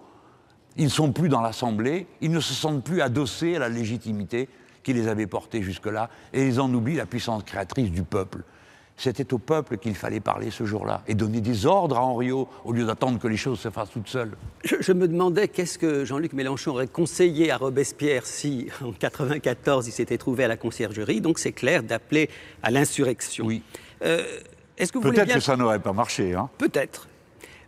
[0.79, 4.49] Ils ne sont plus dans l'Assemblée, ils ne se sentent plus adossés à la légitimité
[4.83, 8.43] qui les avait portés jusque-là, et ils en oublient la puissance créatrice du peuple
[8.99, 12.73] c'était au peuple qu'il fallait parler ce jour-là et donner des ordres à Henriot au
[12.73, 14.33] lieu d'attendre que les choses se fassent toutes seules.
[14.65, 19.93] Je, me demandais qu'est-ce que Jean-Luc Mélenchon aurait conseillé à Robespierre si, en 94, il
[19.93, 21.21] s'était trouvé à la conciergerie.
[21.21, 22.29] Donc c'est clair d'appeler
[22.63, 23.47] à l'insurrection.
[23.47, 23.63] Oui.
[24.03, 24.25] Euh,
[24.77, 26.35] est-ce que Peut-être que ça n'aurait pas marché.
[26.35, 27.08] Hein Peut-être.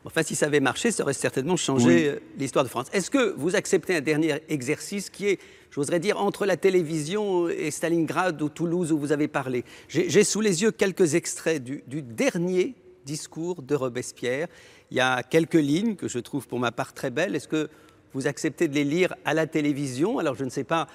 [0.05, 2.87] Enfin, si ça avait marché, ça aurait certainement changé euh, l'histoire de France.
[2.93, 5.39] Est-ce que vous acceptez un dernier exercice qui est
[5.71, 9.65] j'oserais dire, entre la télévision et Stalingrad ou Toulouse où vous avez parlé?
[9.89, 12.75] J'ai sous les yeux quelques extraits du, dernier
[13.05, 14.49] discours de Robespierre.
[14.91, 17.35] Il y a quelques lignes que je trouve pour ma part très belles.
[17.35, 17.69] Est-ce que
[18.13, 20.19] vous acceptez de les lire à la télévision?
[20.19, 20.87] Alors je ne sais pas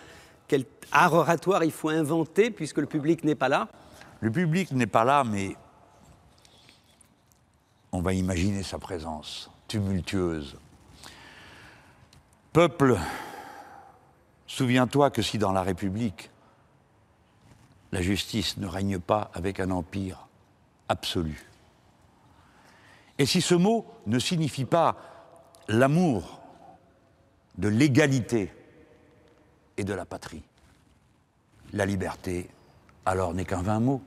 [0.48, 3.70] quel art oratoire il faut inventer puisque le public n'est pas là.
[4.22, 5.56] Le public n'est pas là, mais
[7.96, 10.58] on va imaginer sa présence tumultueuse.
[12.52, 12.98] Peuple
[14.48, 16.30] Souviens-toi que si dans la République,
[17.92, 20.28] la justice ne règne pas avec un empire
[20.88, 21.50] absolu,
[23.18, 24.96] et si ce mot ne signifie pas
[25.68, 26.42] l'amour
[27.58, 28.54] de l'égalité
[29.78, 30.44] et de la patrie,
[31.74, 32.50] la liberté,
[33.06, 34.02] alors n'est qu'un vain mot.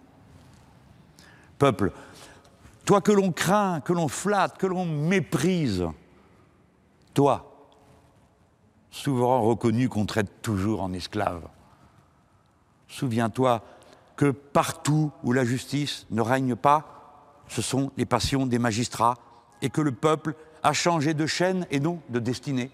[1.58, 1.92] Peuple,
[2.88, 5.86] toi que l'on craint, que l'on flatte, que l'on méprise,
[7.12, 7.68] toi,
[8.90, 11.46] souverain reconnu qu'on traite toujours en esclave.
[12.88, 13.62] Souviens-toi
[14.16, 19.18] que partout où la justice ne règne pas, ce sont les passions des magistrats
[19.60, 22.70] et que le peuple a changé de chaîne et non de destinée.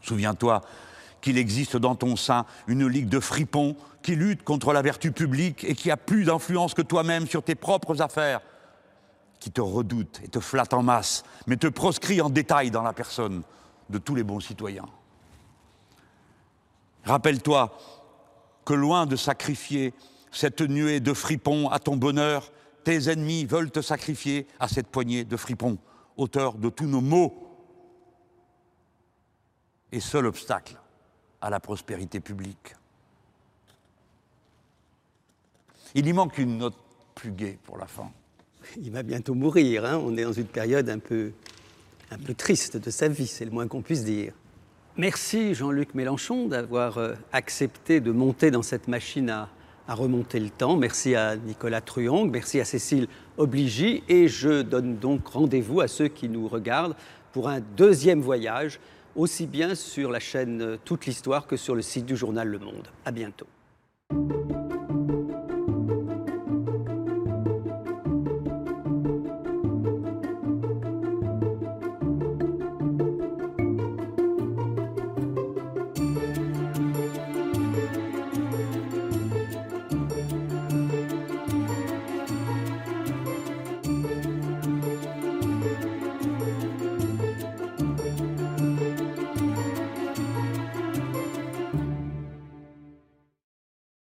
[0.00, 0.62] Souviens-toi
[1.22, 5.64] qu'il existe dans ton sein une ligue de fripons qui lutte contre la vertu publique
[5.64, 8.40] et qui a plus d'influence que toi-même sur tes propres affaires,
[9.40, 12.92] qui te redoute et te flatte en masse, mais te proscrit en détail dans la
[12.92, 13.42] personne
[13.88, 14.88] de tous les bons citoyens.
[17.04, 17.76] Rappelle-toi
[18.64, 19.94] que loin de sacrifier
[20.30, 22.52] cette nuée de fripons à ton bonheur,
[22.84, 25.78] tes ennemis veulent te sacrifier à cette poignée de fripons,
[26.16, 27.48] auteur de tous nos maux
[29.92, 30.81] et seul obstacle
[31.42, 32.74] à la prospérité publique.
[35.94, 36.76] Il y manque une note
[37.14, 38.10] plus gaie pour la fin.
[38.80, 40.00] Il va bientôt mourir, hein.
[40.02, 41.32] on est dans une période un peu
[42.12, 44.34] un peu triste de sa vie, c'est le moins qu'on puisse dire.
[44.98, 49.48] Merci Jean-Luc Mélenchon d'avoir euh, accepté de monter dans cette machine à,
[49.88, 50.76] remonter le temps.
[50.76, 56.08] Merci à Nicolas Truong, merci à Cécile Obligy et je donne donc rendez-vous à ceux
[56.08, 56.96] qui nous regardent
[57.32, 58.78] pour un deuxième voyage,
[59.16, 62.88] aussi bien sur la chaîne Toute l'Histoire que sur le site du journal Le Monde.
[63.04, 63.46] À bientôt.